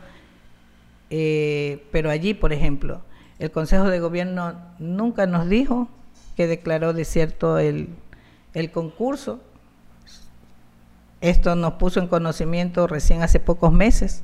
eh, 1.10 1.86
pero 1.92 2.10
allí, 2.10 2.34
por 2.34 2.54
ejemplo, 2.54 3.02
el 3.40 3.52
Consejo 3.52 3.86
de 3.86 4.00
Gobierno 4.00 4.56
nunca 4.80 5.26
nos 5.26 5.48
dijo 5.48 5.88
que 6.36 6.48
declaró 6.48 6.94
desierto 6.94 7.60
el, 7.60 7.90
el 8.54 8.72
concurso. 8.72 9.40
Esto 11.22 11.56
nos 11.56 11.74
puso 11.74 12.00
en 12.00 12.08
conocimiento 12.08 12.88
recién 12.88 13.24
hace 13.24 13.40
pocos 13.40 13.72
meses. 13.72 14.24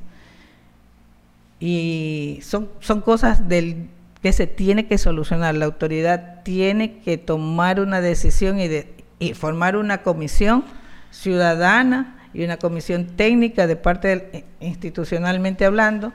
Y 1.60 2.40
son, 2.42 2.68
son 2.80 3.00
cosas 3.00 3.48
del, 3.48 3.88
que 4.22 4.32
se 4.32 4.46
tiene 4.46 4.86
que 4.86 4.98
solucionar. 4.98 5.54
La 5.54 5.64
autoridad 5.64 6.42
tiene 6.42 6.98
que 6.98 7.18
tomar 7.18 7.80
una 7.80 8.00
decisión 8.00 8.60
y, 8.60 8.68
de, 8.68 8.92
y 9.18 9.34
formar 9.34 9.76
una 9.76 10.02
comisión 10.02 10.64
ciudadana 11.10 12.28
y 12.32 12.44
una 12.44 12.56
comisión 12.56 13.06
técnica 13.16 13.66
de 13.66 13.76
parte 13.76 14.44
institucionalmente 14.60 15.64
hablando 15.64 16.12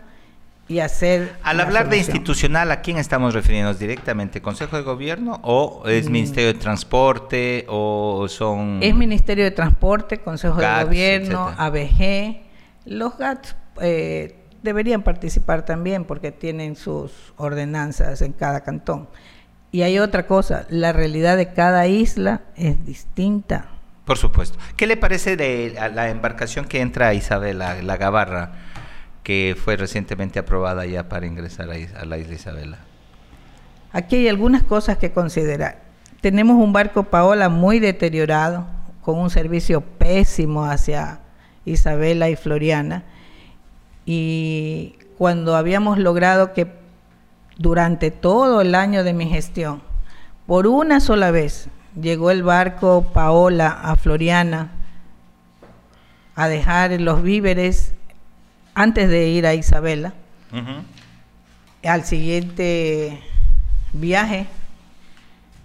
y 0.69 0.79
hacer... 0.79 1.36
Al 1.43 1.60
hablar 1.60 1.89
de 1.89 1.97
institucional, 1.97 2.71
¿a 2.71 2.82
quién 2.82 2.97
estamos 2.97 3.34
refiriéndonos 3.34 3.79
directamente? 3.79 4.39
¿Consejo 4.39 4.77
de 4.77 4.84
Gobierno 4.84 5.39
o 5.43 5.84
es 5.88 6.08
mm. 6.08 6.12
Ministerio 6.12 6.53
de 6.53 6.60
Transporte 6.60 7.65
o 7.67 8.27
son...? 8.29 8.77
Es 8.82 8.93
Ministerio 8.93 9.43
de 9.43 9.51
Transporte, 9.51 10.19
Consejo 10.19 10.58
de 10.58 10.84
Gobierno, 10.84 11.51
ABG. 11.58 12.43
Los 12.86 13.17
GATS 13.17 13.55
eh, 13.82 14.36
deberían 14.62 15.01
participar 15.01 15.65
también 15.65 16.05
porque 16.05 16.32
tienen 16.32 16.75
sus 16.75 17.34
ordenanzas 17.38 18.21
en 18.21 18.32
cada 18.32 18.62
cantón. 18.62 19.10
Y 19.71 19.82
hay 19.82 19.97
otra 19.97 20.27
cosa, 20.27 20.67
la 20.69 20.93
realidad 20.93 21.36
de 21.36 21.51
cada 21.51 21.88
isla 21.88 22.41
es 22.55 22.86
distinta. 22.86 23.69
Por 24.05 24.17
supuesto. 24.17 24.60
¿Qué 24.75 24.86
le 24.86 24.97
parece 24.97 25.36
de 25.36 25.75
la 25.93 26.10
embarcación 26.10 26.65
que 26.65 26.79
entra 26.82 27.08
a 27.08 27.13
Isabel, 27.15 27.58
la 27.58 27.97
Gabarra? 27.97 28.69
Que 29.29 29.55
fue 29.55 29.75
recientemente 29.75 30.39
aprobada 30.39 30.87
ya 30.87 31.07
para 31.07 31.27
ingresar 31.27 31.69
a, 31.69 32.05
la 32.05 32.17
isla 32.17 32.33
Isabela? 32.33 32.79
Aquí 33.91 34.15
hay 34.15 34.27
algunas 34.27 34.63
cosas 34.63 34.97
que 34.97 35.11
considerar. 35.11 35.83
Tenemos 36.19 36.55
un 36.55 36.73
barco 36.73 37.03
Paola 37.03 37.47
muy 37.47 37.79
deteriorado, 37.79 38.65
con 39.03 39.19
un 39.19 39.29
servicio 39.29 39.81
pésimo 39.81 40.65
hacia 40.65 41.19
Isabela 41.63 42.27
y 42.31 42.37
Floriana. 42.37 43.03
Y 44.03 44.95
cuando 45.19 45.55
habíamos 45.55 45.99
logrado 45.99 46.51
que 46.53 46.65
durante 47.55 48.09
todo 48.09 48.61
el 48.61 48.73
año 48.73 49.03
de 49.03 49.13
mi 49.13 49.27
gestión, 49.27 49.83
por 50.47 50.65
una 50.65 50.99
sola 50.99 51.29
vez, 51.29 51.69
llegó 52.01 52.31
el 52.31 52.41
barco 52.41 53.11
Paola 53.13 53.67
a 53.67 53.95
Floriana 53.95 54.71
a 56.33 56.47
dejar 56.47 56.99
los 56.99 57.21
víveres 57.21 57.93
antes 58.79 59.09
de 59.09 59.27
ir 59.27 59.45
a 59.45 59.53
Isabela. 59.55 60.13
Al 61.83 62.05
siguiente 62.05 63.19
viaje, 63.91 64.45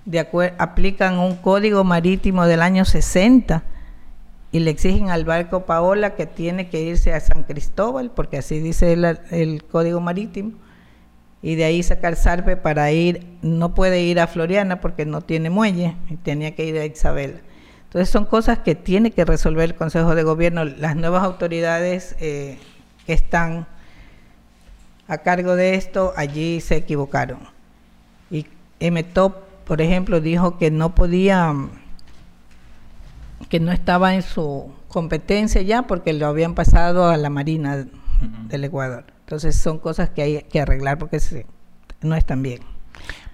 de 0.04 0.18
aplican 0.58 1.20
un 1.20 1.36
código 1.36 1.84
marítimo 1.84 2.44
del 2.46 2.60
año 2.60 2.84
60 2.84 3.62
y 4.50 4.58
le 4.58 4.70
exigen 4.72 5.10
al 5.10 5.24
barco 5.24 5.64
Paola 5.64 6.16
que 6.16 6.26
tiene 6.26 6.68
que 6.68 6.82
irse 6.82 7.14
a 7.14 7.20
San 7.20 7.44
Cristóbal, 7.44 8.10
porque 8.10 8.38
así 8.38 8.58
dice 8.58 8.92
el, 8.92 9.62
código 9.62 10.00
marítimo, 10.00 10.52
y 11.40 11.54
de 11.54 11.66
ahí 11.66 11.84
sacar 11.84 12.16
zarpe 12.16 12.56
para 12.56 12.90
ir, 12.90 13.24
no 13.42 13.76
puede 13.76 14.02
ir 14.02 14.18
a 14.18 14.26
Floriana 14.26 14.80
porque 14.80 15.06
no 15.06 15.20
tiene 15.20 15.50
muelle, 15.50 15.94
y 16.10 16.16
tenía 16.16 16.56
que 16.56 16.64
ir 16.64 16.78
a 16.78 16.84
Isabela. 16.84 17.38
Entonces 17.84 18.08
son 18.08 18.24
cosas 18.24 18.58
que 18.58 18.74
tiene 18.74 19.12
que 19.12 19.24
resolver 19.24 19.70
el 19.70 19.76
Consejo 19.76 20.16
de 20.16 20.24
Gobierno. 20.24 20.64
Las 20.64 20.96
nuevas 20.96 21.22
autoridades 21.22 22.16
eh, 22.18 22.58
que 23.06 23.12
están 23.12 23.66
a 25.06 25.18
cargo 25.18 25.54
de 25.56 25.74
esto 25.74 26.12
allí 26.16 26.60
se 26.60 26.76
equivocaron. 26.76 27.40
Y 28.30 28.46
MTOP, 28.80 29.36
por 29.66 29.80
ejemplo, 29.80 30.20
dijo 30.20 30.58
que 30.58 30.70
no 30.70 30.94
podía 30.94 31.54
que 33.48 33.60
no 33.60 33.72
estaba 33.72 34.14
en 34.14 34.22
su 34.22 34.72
competencia 34.88 35.60
ya 35.62 35.82
porque 35.82 36.12
lo 36.12 36.26
habían 36.26 36.54
pasado 36.54 37.08
a 37.08 37.16
la 37.16 37.30
Marina 37.30 37.86
del 38.48 38.64
Ecuador. 38.64 39.04
Entonces 39.20 39.56
son 39.56 39.78
cosas 39.78 40.10
que 40.10 40.22
hay 40.22 40.42
que 40.42 40.60
arreglar 40.60 40.98
porque 40.98 41.18
no 42.00 42.14
están 42.14 42.42
bien. 42.42 42.60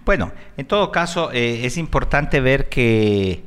Bueno, 0.05 0.33
en 0.57 0.67
todo 0.67 0.91
caso 0.91 1.31
eh, 1.33 1.67
es 1.67 1.77
importante 1.77 2.41
ver 2.41 2.69
que 2.69 3.45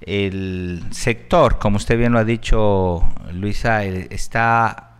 el 0.00 0.84
sector, 0.90 1.58
como 1.58 1.76
usted 1.76 1.96
bien 1.96 2.12
lo 2.12 2.18
ha 2.18 2.24
dicho, 2.24 3.02
Luisa, 3.32 3.84
eh, 3.84 4.08
está, 4.10 4.93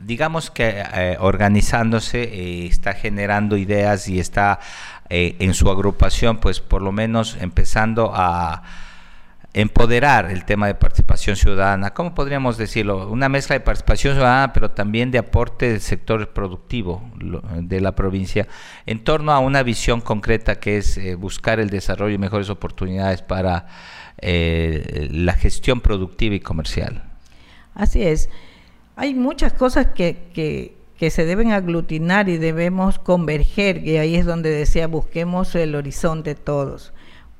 digamos 0.00 0.50
que 0.50 0.82
eh, 0.94 1.16
organizándose, 1.20 2.66
está 2.66 2.94
generando 2.94 3.56
ideas 3.56 4.08
y 4.08 4.18
está 4.18 4.60
en 5.08 5.54
su 5.54 5.70
agrupación, 5.70 6.38
pues 6.38 6.60
por 6.60 6.82
lo 6.82 6.90
menos 6.90 7.36
empezando 7.40 8.10
a 8.12 8.64
empoderar 9.56 10.30
el 10.30 10.44
tema 10.44 10.66
de 10.66 10.74
participación 10.74 11.34
ciudadana, 11.34 11.94
¿cómo 11.94 12.14
podríamos 12.14 12.58
decirlo? 12.58 13.08
Una 13.10 13.30
mezcla 13.30 13.54
de 13.54 13.60
participación 13.60 14.12
ciudadana, 14.12 14.52
pero 14.52 14.70
también 14.70 15.10
de 15.10 15.16
aporte 15.16 15.70
del 15.70 15.80
sector 15.80 16.28
productivo 16.34 17.02
de 17.62 17.80
la 17.80 17.92
provincia, 17.92 18.46
en 18.84 19.02
torno 19.02 19.32
a 19.32 19.38
una 19.38 19.62
visión 19.62 20.02
concreta 20.02 20.60
que 20.60 20.76
es 20.76 20.98
eh, 20.98 21.14
buscar 21.14 21.58
el 21.58 21.70
desarrollo 21.70 22.14
y 22.14 22.18
mejores 22.18 22.50
oportunidades 22.50 23.22
para 23.22 23.66
eh, 24.18 25.08
la 25.10 25.32
gestión 25.32 25.80
productiva 25.80 26.34
y 26.34 26.40
comercial. 26.40 27.04
Así 27.74 28.02
es. 28.02 28.28
Hay 28.96 29.14
muchas 29.14 29.52
cosas 29.52 29.88
que, 29.88 30.30
que, 30.34 30.76
que 30.98 31.10
se 31.10 31.24
deben 31.24 31.52
aglutinar 31.52 32.28
y 32.28 32.38
debemos 32.38 32.98
converger, 32.98 33.86
y 33.86 33.98
ahí 33.98 34.16
es 34.16 34.26
donde 34.26 34.50
decía, 34.50 34.88
busquemos 34.88 35.54
el 35.54 35.74
horizonte 35.74 36.34
todos 36.34 36.92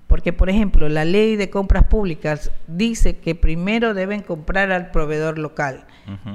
porque, 0.06 0.32
por 0.32 0.48
ejemplo, 0.48 0.88
la 0.88 1.04
ley 1.04 1.36
de 1.36 1.50
compras 1.50 1.84
públicas 1.84 2.52
dice 2.68 3.18
que 3.18 3.34
primero 3.34 3.92
deben 3.92 4.22
comprar 4.22 4.70
al 4.70 4.90
proveedor 4.90 5.38
local. 5.38 5.84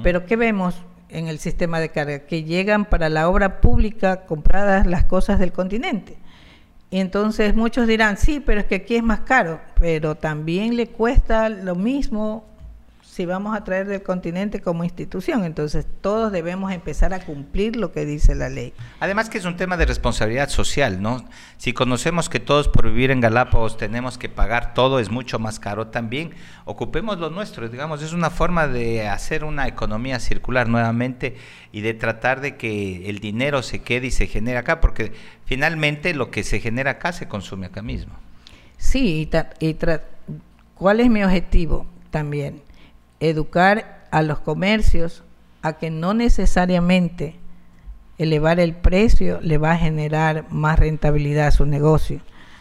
Pero 0.03 0.25
¿qué 0.25 0.35
vemos 0.35 0.75
en 1.07 1.27
el 1.27 1.39
sistema 1.39 1.79
de 1.79 1.89
carga? 1.89 2.19
Que 2.19 2.43
llegan 2.43 2.83
para 2.83 3.07
la 3.07 3.29
obra 3.29 3.61
pública 3.61 4.25
compradas 4.25 4.85
las 4.85 5.05
cosas 5.05 5.39
del 5.39 5.53
continente. 5.53 6.17
Y 6.89 6.99
entonces 6.99 7.55
muchos 7.55 7.87
dirán, 7.87 8.17
sí, 8.17 8.41
pero 8.45 8.59
es 8.59 8.65
que 8.65 8.75
aquí 8.75 8.97
es 8.97 9.03
más 9.03 9.21
caro, 9.21 9.61
pero 9.79 10.15
también 10.15 10.75
le 10.75 10.87
cuesta 10.87 11.47
lo 11.47 11.75
mismo 11.75 12.45
si 13.11 13.25
vamos 13.25 13.57
a 13.57 13.65
traer 13.65 13.87
del 13.87 14.03
continente 14.03 14.61
como 14.61 14.85
institución. 14.85 15.43
Entonces 15.43 15.85
todos 15.99 16.31
debemos 16.31 16.71
empezar 16.71 17.13
a 17.13 17.19
cumplir 17.19 17.75
lo 17.75 17.91
que 17.91 18.05
dice 18.05 18.35
la 18.35 18.47
ley. 18.47 18.73
Además 19.01 19.29
que 19.29 19.37
es 19.37 19.43
un 19.43 19.57
tema 19.57 19.75
de 19.75 19.85
responsabilidad 19.85 20.47
social, 20.47 21.01
¿no? 21.01 21.25
Si 21.57 21.73
conocemos 21.73 22.29
que 22.29 22.39
todos 22.39 22.69
por 22.69 22.85
vivir 22.85 23.11
en 23.11 23.19
Galápagos 23.19 23.75
tenemos 23.75 24.17
que 24.17 24.29
pagar 24.29 24.73
todo, 24.73 24.97
es 24.97 25.11
mucho 25.11 25.39
más 25.39 25.59
caro 25.59 25.87
también, 25.87 26.31
ocupemos 26.63 27.19
lo 27.19 27.29
nuestro, 27.29 27.67
digamos, 27.67 28.01
es 28.01 28.13
una 28.13 28.29
forma 28.29 28.69
de 28.69 29.05
hacer 29.09 29.43
una 29.43 29.67
economía 29.67 30.21
circular 30.21 30.69
nuevamente 30.69 31.35
y 31.73 31.81
de 31.81 31.93
tratar 31.93 32.39
de 32.39 32.55
que 32.55 33.09
el 33.09 33.19
dinero 33.19 33.61
se 33.61 33.81
quede 33.81 34.07
y 34.07 34.11
se 34.11 34.27
genere 34.27 34.57
acá, 34.57 34.79
porque 34.79 35.11
finalmente 35.43 36.13
lo 36.13 36.31
que 36.31 36.45
se 36.45 36.61
genera 36.61 36.91
acá 36.91 37.11
se 37.11 37.27
consume 37.27 37.65
acá 37.65 37.81
mismo. 37.81 38.13
Sí, 38.77 39.29
y, 39.59 39.67
y 39.67 39.77
¿cuál 40.75 41.01
es 41.01 41.09
mi 41.09 41.25
objetivo 41.25 41.85
también? 42.09 42.70
Educar 43.21 44.07
a 44.11 44.21
los 44.21 44.39
comercios 44.39 45.23
a 45.61 45.73
que 45.73 45.89
no 45.89 46.13
necesariamente 46.13 47.35
elevar 48.17 48.59
el 48.59 48.75
precio 48.75 49.39
le 49.41 49.57
va 49.57 49.71
a 49.71 49.77
generar 49.77 50.45
más 50.49 50.77
rentabilidad 50.77 51.47
a 51.47 51.51
su 51.51 51.65
negocio. 51.65 52.19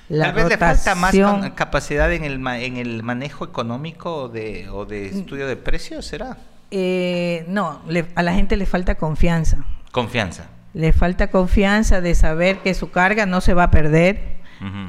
La 0.08 0.26
Tal 0.26 0.34
vez 0.34 0.48
le 0.48 0.58
falta 0.58 0.94
más 0.94 1.14
capacidad 1.54 2.12
en 2.12 2.24
el, 2.24 2.46
en 2.46 2.76
el 2.76 3.02
manejo 3.02 3.44
económico 3.44 4.28
de, 4.28 4.68
o 4.68 4.84
de 4.84 5.06
estudio 5.06 5.46
de 5.46 5.56
precios, 5.56 6.04
¿será? 6.06 6.36
Eh, 6.70 7.44
no, 7.48 7.80
a 8.14 8.22
la 8.22 8.32
gente 8.32 8.56
le 8.56 8.66
falta 8.66 8.96
confianza. 8.96 9.64
Confianza. 9.92 10.48
Le 10.74 10.92
falta 10.92 11.30
confianza 11.30 12.00
de 12.00 12.14
saber 12.14 12.58
que 12.58 12.74
su 12.74 12.90
carga 12.90 13.26
no 13.26 13.40
se 13.40 13.54
va 13.54 13.64
a 13.64 13.70
perder. 13.70 14.40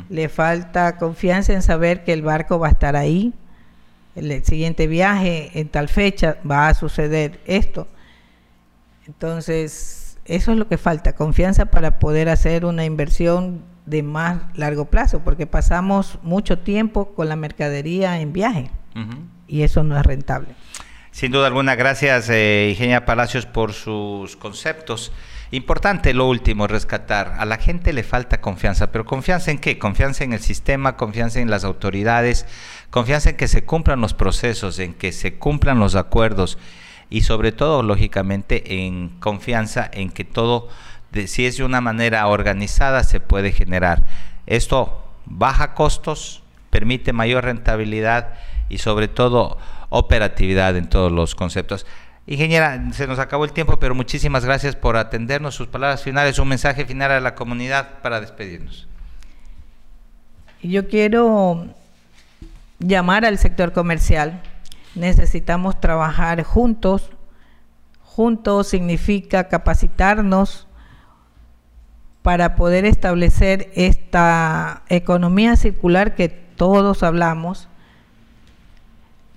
Le 0.10 0.27
falta 0.27 0.97
confianza 0.97 1.53
en 1.53 1.62
saber 1.62 2.03
que 2.03 2.12
el 2.12 2.23
barco 2.23 2.60
va 2.60 2.67
a 2.67 2.71
estar 2.71 2.97
ahí 2.97 3.34
el 4.15 4.43
siguiente 4.43 4.88
viaje 4.88 5.52
en 5.54 5.69
tal 5.69 5.89
fecha 5.89 6.38
va 6.50 6.67
a 6.67 6.74
suceder 6.74 7.39
esto. 7.45 7.88
Entonces, 9.08 10.17
eso 10.26 10.52
es 10.52 10.58
lo 10.58 10.67
que 10.67 10.78
falta, 10.78 11.13
confianza 11.13 11.65
para 11.65 12.00
poder 12.00 12.30
hacer 12.30 12.65
una 12.65 12.86
inversión 12.86 13.63
de 13.86 14.04
más 14.04 14.38
largo 14.56 14.86
plazo, 14.86 15.19
porque 15.19 15.47
pasamos 15.47 16.19
mucho 16.21 16.60
tiempo 16.60 17.13
con 17.13 17.28
la 17.28 17.36
mercadería 17.36 18.19
en 18.19 18.32
viaje 18.32 18.69
y 19.47 19.63
eso 19.63 19.84
no 19.84 19.97
es 19.97 20.06
rentable. 20.06 20.50
Sin 21.12 21.32
duda 21.32 21.47
alguna, 21.47 21.76
gracias 21.76 22.30
eh, 22.30 22.69
Ingenia 22.71 23.06
Palacios 23.06 23.45
por 23.45 23.74
sus 23.74 24.38
conceptos. 24.38 25.12
Importante 25.52 26.13
lo 26.13 26.30
último, 26.30 26.67
rescatar. 26.67 27.36
A 27.38 27.43
la 27.43 27.58
gente 27.58 27.91
le 27.91 28.04
falta 28.04 28.39
confianza, 28.39 28.93
pero 28.93 29.04
confianza 29.04 29.52
en 29.52 29.60
qué? 29.60 29.78
Confianza 29.78 30.24
en 30.24 30.32
el 30.32 30.39
sistema, 30.39 30.95
confianza 30.95 31.41
en 31.41 31.50
las 31.50 31.65
autoridades, 31.65 32.45
confianza 32.91 33.32
en 33.32 33.38
que 33.38 33.47
se 33.47 33.63
cumplan 33.63 34.01
los 34.01 34.13
procesos, 34.13 34.77
en 34.77 34.93
que 34.93 35.12
se 35.12 35.36
cumplan 35.36 35.80
los 35.80 35.95
acuerdos 35.95 36.60
y 37.10 37.21
sobre 37.21 37.51
todo, 37.51 37.84
lógicamente, 37.84 38.86
en 38.86 39.10
confianza 39.19 39.89
en 39.91 40.12
que 40.12 40.23
todo, 40.23 40.69
si 41.25 41.45
es 41.45 41.58
de 41.58 41.63
una 41.63 41.82
manera 41.82 42.27
organizada, 42.27 43.04
se 43.04 43.19
puede 43.19 43.51
generar. 43.51 44.04
Esto 44.45 45.04
baja 45.25 45.73
costos, 45.73 46.43
permite 46.69 47.12
mayor 47.12 47.45
rentabilidad 47.45 48.36
y 48.69 48.77
sobre 48.77 49.08
todo 49.08 49.58
operatividad 49.89 50.77
en 50.77 50.88
todos 50.88 51.12
los 51.12 51.36
conceptos. 51.36 51.86
Ingeniera, 52.27 52.82
se 52.93 53.08
nos 53.08 53.19
acabó 53.19 53.43
el 53.43 53.51
tiempo, 53.51 53.77
pero 53.77 53.93
muchísimas 53.95 54.45
gracias 54.45 54.75
por 54.75 54.95
atendernos. 54.95 55.56
Sus 55.56 55.67
palabras 55.67 56.04
finales, 56.04 56.39
un 56.39 56.47
mensaje 56.47 56.86
final 56.86 57.12
a 57.12 57.19
la 57.19 57.36
comunidad 57.36 57.99
para 58.01 58.21
despedirnos. 58.21 58.88
Yo 60.63 60.88
quiero 60.88 61.73
llamar 62.82 63.26
al 63.26 63.38
sector 63.38 63.72
comercial. 63.72 64.41
Necesitamos 64.96 65.80
trabajar 65.80 66.44
juntos. 66.44 67.12
Juntos 68.02 68.67
significa 68.67 69.48
capacitarnos 69.48 70.67
para 72.22 72.56
poder 72.56 72.86
establecer 72.86 73.72
esta 73.74 74.84
economía 74.89 75.56
circular 75.56 76.13
que 76.13 76.30
todos 76.30 77.02
hablamos, 77.04 77.67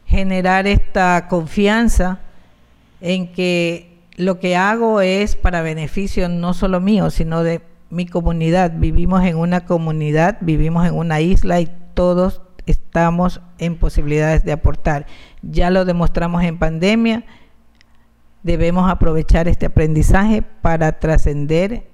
generar 0.07 0.67
esta 0.67 1.29
confianza 1.29 2.19
en 3.01 3.33
que 3.33 4.03
lo 4.17 4.39
que 4.39 4.57
hago 4.57 5.01
es 5.01 5.35
para 5.35 5.63
beneficio 5.63 6.29
no 6.29 6.53
solo 6.53 6.81
mío, 6.81 7.11
sino 7.11 7.43
de 7.43 7.63
mi 7.91 8.07
comunidad. 8.07 8.73
Vivimos 8.77 9.25
en 9.25 9.37
una 9.37 9.65
comunidad, 9.65 10.39
vivimos 10.41 10.87
en 10.87 10.95
una 10.95 11.21
isla 11.21 11.61
y 11.61 11.71
todos 11.95 12.43
estamos 12.67 13.41
en 13.59 13.77
posibilidades 13.77 14.45
de 14.45 14.53
aportar. 14.53 15.07
Ya 15.43 15.71
lo 15.71 15.85
demostramos 15.85 16.43
en 16.45 16.59
pandemia, 16.59 17.25
debemos 18.43 18.91
aprovechar 18.91 19.49
este 19.49 19.67
aprendizaje 19.67 20.43
para 20.43 21.01
trascender 21.01 21.89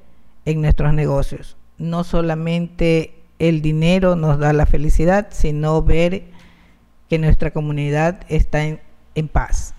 en 0.44 0.60
nuestros 0.60 0.92
negocios. 0.92 1.56
No 1.78 2.04
solamente 2.04 3.14
el 3.38 3.62
dinero 3.62 4.16
nos 4.16 4.38
da 4.38 4.52
la 4.52 4.66
felicidad, 4.66 5.28
sino 5.30 5.82
ver 5.82 6.24
que 7.08 7.18
nuestra 7.18 7.50
comunidad 7.50 8.20
está 8.28 8.62
en, 8.64 8.80
paz 9.32 9.74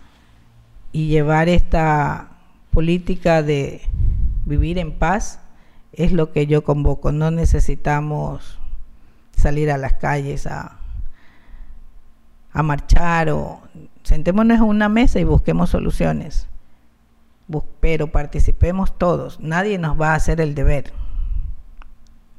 y 0.92 1.08
llevar 1.08 1.50
esta 1.50 2.38
política 2.70 3.42
de 3.42 3.82
vivir 4.46 4.78
en 4.78 4.92
paz 4.92 5.40
es 5.94 6.12
lo 6.12 6.32
que 6.32 6.46
yo 6.46 6.64
convoco. 6.64 7.12
No 7.12 7.32
necesitamos 7.32 8.60
salir 9.36 9.72
a 9.72 9.78
las 9.78 9.94
calles 9.94 10.46
a, 10.46 10.81
a 12.54 12.64
marchar 12.64 13.30
o 13.30 13.62
sentémonos 14.04 14.58
en 14.58 14.64
una 14.64 14.90
mesa 14.90 15.20
y 15.20 15.24
busquemos 15.24 15.70
soluciones. 15.70 16.48
pero 17.80 18.08
participemos 18.08 18.98
todos. 18.98 19.40
Nadie 19.40 19.78
nos 19.78 20.00
va 20.00 20.12
a 20.12 20.16
hacer 20.16 20.40
el 20.40 20.56
deber. 20.56 20.94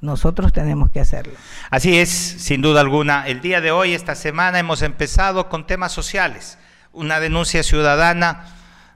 Nosotros 0.01 0.53
tenemos 0.53 0.91
que 0.91 1.01
hacerlo. 1.01 1.35
Así 1.71 1.99
es, 1.99 2.09
sin 2.09 2.61
duda 2.61 2.81
alguna. 2.81 3.27
El 3.29 3.41
día 3.41 3.61
de 3.61 3.71
hoy, 3.71 3.95
esta 3.95 4.15
semana, 4.15 4.59
hemos 4.59 4.83
empezado 4.83 5.49
con 5.49 5.67
temas 5.67 5.93
sociales. 5.93 6.59
Una 6.93 7.21
denuncia 7.21 7.63
ciudadana 7.63 8.47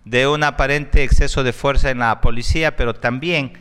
de 0.05 0.27
un 0.27 0.43
aparente 0.43 1.05
exceso 1.05 1.45
de 1.45 1.53
fuerza 1.53 1.91
en 1.91 1.99
la 1.99 2.21
policía, 2.21 2.77
pero 2.77 2.95
también 2.95 3.53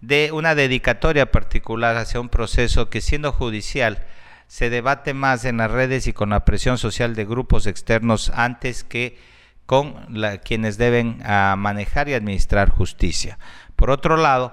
de 0.00 0.30
una 0.32 0.54
dedicatoria 0.54 1.30
particular 1.30 1.96
hacia 1.96 2.20
un 2.20 2.28
proceso 2.28 2.90
que 2.90 3.00
siendo 3.00 3.32
judicial 3.32 4.04
se 4.50 4.68
debate 4.68 5.14
más 5.14 5.44
en 5.44 5.58
las 5.58 5.70
redes 5.70 6.08
y 6.08 6.12
con 6.12 6.30
la 6.30 6.44
presión 6.44 6.76
social 6.76 7.14
de 7.14 7.24
grupos 7.24 7.68
externos 7.68 8.32
antes 8.34 8.82
que 8.82 9.16
con 9.64 9.94
quienes 10.42 10.76
deben 10.76 11.22
ah, 11.24 11.54
manejar 11.56 12.08
y 12.08 12.14
administrar 12.14 12.68
justicia. 12.68 13.38
Por 13.76 13.90
otro 13.92 14.16
lado, 14.16 14.52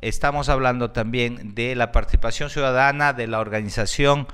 estamos 0.00 0.48
hablando 0.48 0.90
también 0.90 1.54
de 1.54 1.76
la 1.76 1.92
participación 1.92 2.50
ciudadana 2.50 3.12
de 3.12 3.28
la 3.28 3.38
organización 3.38 4.26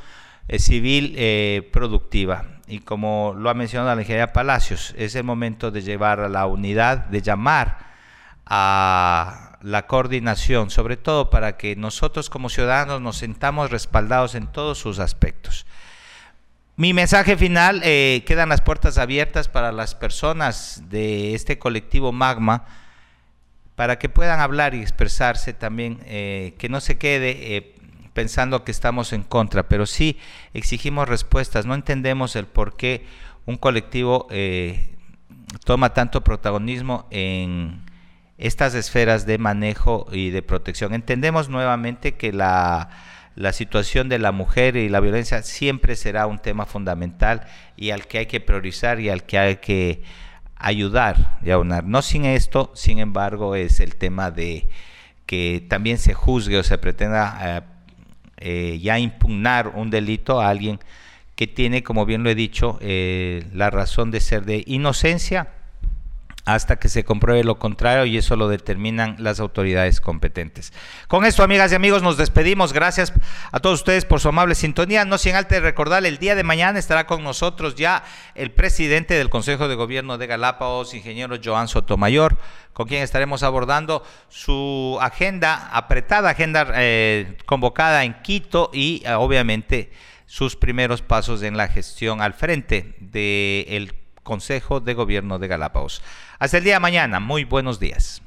eh, 0.49 0.59
civil 0.59 1.13
eh, 1.19 1.69
productiva. 1.75 2.47
Y 2.67 2.79
como 2.79 3.35
lo 3.37 3.51
ha 3.51 3.55
mencionado 3.55 3.95
la 3.95 4.01
ingeniería 4.01 4.33
Palacios, 4.33 4.95
es 4.97 5.15
el 5.15 5.25
momento 5.25 5.71
de 5.71 5.83
llevar 5.83 6.21
a 6.21 6.31
la 6.31 6.47
unidad, 6.47 7.05
de 7.05 7.21
llamar 7.21 7.92
a 8.47 9.59
la 9.63 9.87
coordinación, 9.87 10.71
sobre 10.71 10.97
todo 10.97 11.31
para 11.31 11.57
que 11.57 11.77
nosotros 11.77 12.29
como 12.29 12.49
ciudadanos 12.49 13.01
nos 13.01 13.17
sentamos 13.17 13.71
respaldados 13.71 14.35
en 14.35 14.47
todos 14.47 14.79
sus 14.79 14.99
aspectos. 14.99 15.67
Mi 16.77 16.95
mensaje 16.95 17.37
final, 17.37 17.83
eh, 17.85 18.25
quedan 18.27 18.49
las 18.49 18.61
puertas 18.61 18.99
abiertas 18.99 19.49
para 19.49 19.73
las 19.73 19.95
personas 19.95 20.83
de 20.89 21.35
este 21.35 21.59
colectivo 21.59 22.13
Magma, 22.13 22.65
para 23.77 23.99
que 23.99 24.09
puedan 24.09 24.41
hablar 24.41 24.75
y 24.75 24.81
expresarse 24.81 25.53
también, 25.53 26.01
eh, 26.07 26.55
que 26.59 26.69
no 26.69 26.81
se 26.81 26.99
quede 26.99 27.57
eh, 27.57 27.75
pensando 28.15 28.65
que 28.65 28.73
estamos 28.73 29.13
en 29.13 29.23
contra, 29.23 29.69
pero 29.69 29.87
sí 29.87 30.19
exigimos 30.55 31.09
respuestas, 31.09 31.67
no 31.67 31.75
entendemos 31.75 32.37
el 32.37 32.47
por 32.47 32.77
qué 32.77 33.07
un 33.47 33.57
colectivo 33.57 34.29
toma 35.65 35.95
tanto 35.95 36.23
protagonismo 36.23 37.07
en 37.11 37.82
estas 38.43 38.75
esferas 38.75 39.25
de 39.25 39.39
manejo 39.39 40.09
y 40.11 40.31
de 40.31 40.43
protección. 40.43 40.95
Entendemos 40.95 41.49
nuevamente 41.49 42.15
que 42.17 42.33
la, 42.33 42.91
situación 43.53 44.09
de 44.09 44.19
la 44.19 44.33
mujer 44.33 44.75
y 44.77 44.89
la 44.89 44.99
violencia 44.99 45.43
siempre 45.43 45.95
será 45.95 46.27
un 46.27 46.41
tema 46.41 46.67
fundamental 46.67 47.47
y 47.77 47.91
al 47.91 48.09
que 48.09 48.19
hay 48.19 48.27
que 48.27 48.41
priorizar 48.41 48.99
y 48.99 49.11
al 49.11 49.23
que 49.23 49.39
hay 49.39 49.57
que 49.57 50.03
ayudar 50.57 51.39
y 51.45 51.51
aunar. 51.51 51.85
No 51.85 52.03
sin 52.03 52.25
esto, 52.25 52.73
sin 52.75 52.99
embargo, 52.99 53.55
es 53.55 53.79
el 53.79 53.95
tema 53.95 54.33
de 54.33 54.69
que 55.25 55.65
también 55.69 55.99
se 55.99 56.13
juzgue 56.13 56.59
o 56.59 56.65
se 56.65 56.79
pretenda 56.79 57.39
eh, 57.43 57.63
eh, 58.39 58.79
ya 58.81 58.99
impugnar 58.99 59.69
un 59.69 59.89
delito 59.89 60.41
a 60.41 60.49
alguien 60.49 60.81
que 61.37 61.47
tiene, 61.47 61.85
como 61.85 62.07
bien 62.07 62.25
lo 62.25 62.31
he 62.31 62.35
dicho, 62.35 62.77
eh, 62.81 63.47
la 63.55 63.71
razón 63.71 64.11
de 64.11 64.21
ser 64.21 64.45
de 64.45 64.65
inocencia 64.67 65.62
hasta 66.45 66.77
que 66.77 66.89
se 66.89 67.05
compruebe 67.05 67.45
lo 67.45 67.59
contrario 67.59 68.05
y 68.05 68.19
eso 68.19 68.35
lo 68.35 68.49
determinan 68.49 69.17
las 69.19 69.39
autoridades 69.39 70.01
competentes. 70.01 70.73
Con 71.07 71.25
esto, 71.25 71.45
amigas 71.45 71.71
y 71.71 71.77
amigos, 71.77 72.03
nos 72.03 72.17
despedimos. 72.17 72.73
Gracias 72.73 73.13
a 73.53 73.61
todos 73.61 73.81
ustedes 73.81 74.05
por 74.05 74.19
su 74.19 74.29
amable 74.29 74.57
sintonía. 74.57 75.05
No 75.05 75.19
sin 75.19 75.37
antes 75.37 75.63
recordar, 75.63 76.05
el 76.05 76.19
día 76.19 76.35
de 76.35 76.43
mañana 76.43 76.79
estará 76.79 77.07
con 77.07 77.23
nosotros 77.23 77.77
ya 77.77 78.03
el 78.35 78.51
presidente 78.51 79.15
del 79.15 79.31
Consejo 79.31 79.69
de 79.69 79.77
Gobierno 79.77 80.19
de 80.19 80.27
Galápagos, 80.27 80.95
ingeniero 80.95 81.37
Joan 81.43 81.69
Sotomayor, 81.69 82.37
con 82.73 82.89
quien 82.89 83.03
estaremos 83.03 83.45
abordando 83.45 84.03
su 84.29 84.99
agenda, 85.01 85.69
apretada 85.73 86.31
agenda 86.31 86.67
eh, 86.75 87.37
convocada 87.47 88.05
en 88.05 88.15
Quito 88.23 88.71
y 88.73 89.03
eh, 89.05 89.13
obviamente 89.13 89.93
sus 90.27 90.57
primeros 90.57 91.03
pasos 91.03 91.43
en 91.43 91.57
la 91.57 91.69
gestión 91.69 92.21
al 92.21 92.33
frente 92.33 92.95
del 92.99 94.02
Consejo 94.23 94.81
de 94.81 94.95
Gobierno 94.95 95.39
de 95.39 95.49
Galápagos. 95.49 96.03
Hasta 96.39 96.59
el 96.59 96.65
día 96.65 96.75
de 96.75 96.81
mañana. 96.81 97.21
Muy 97.21 97.45
buenos 97.45 97.81
días. 97.81 98.23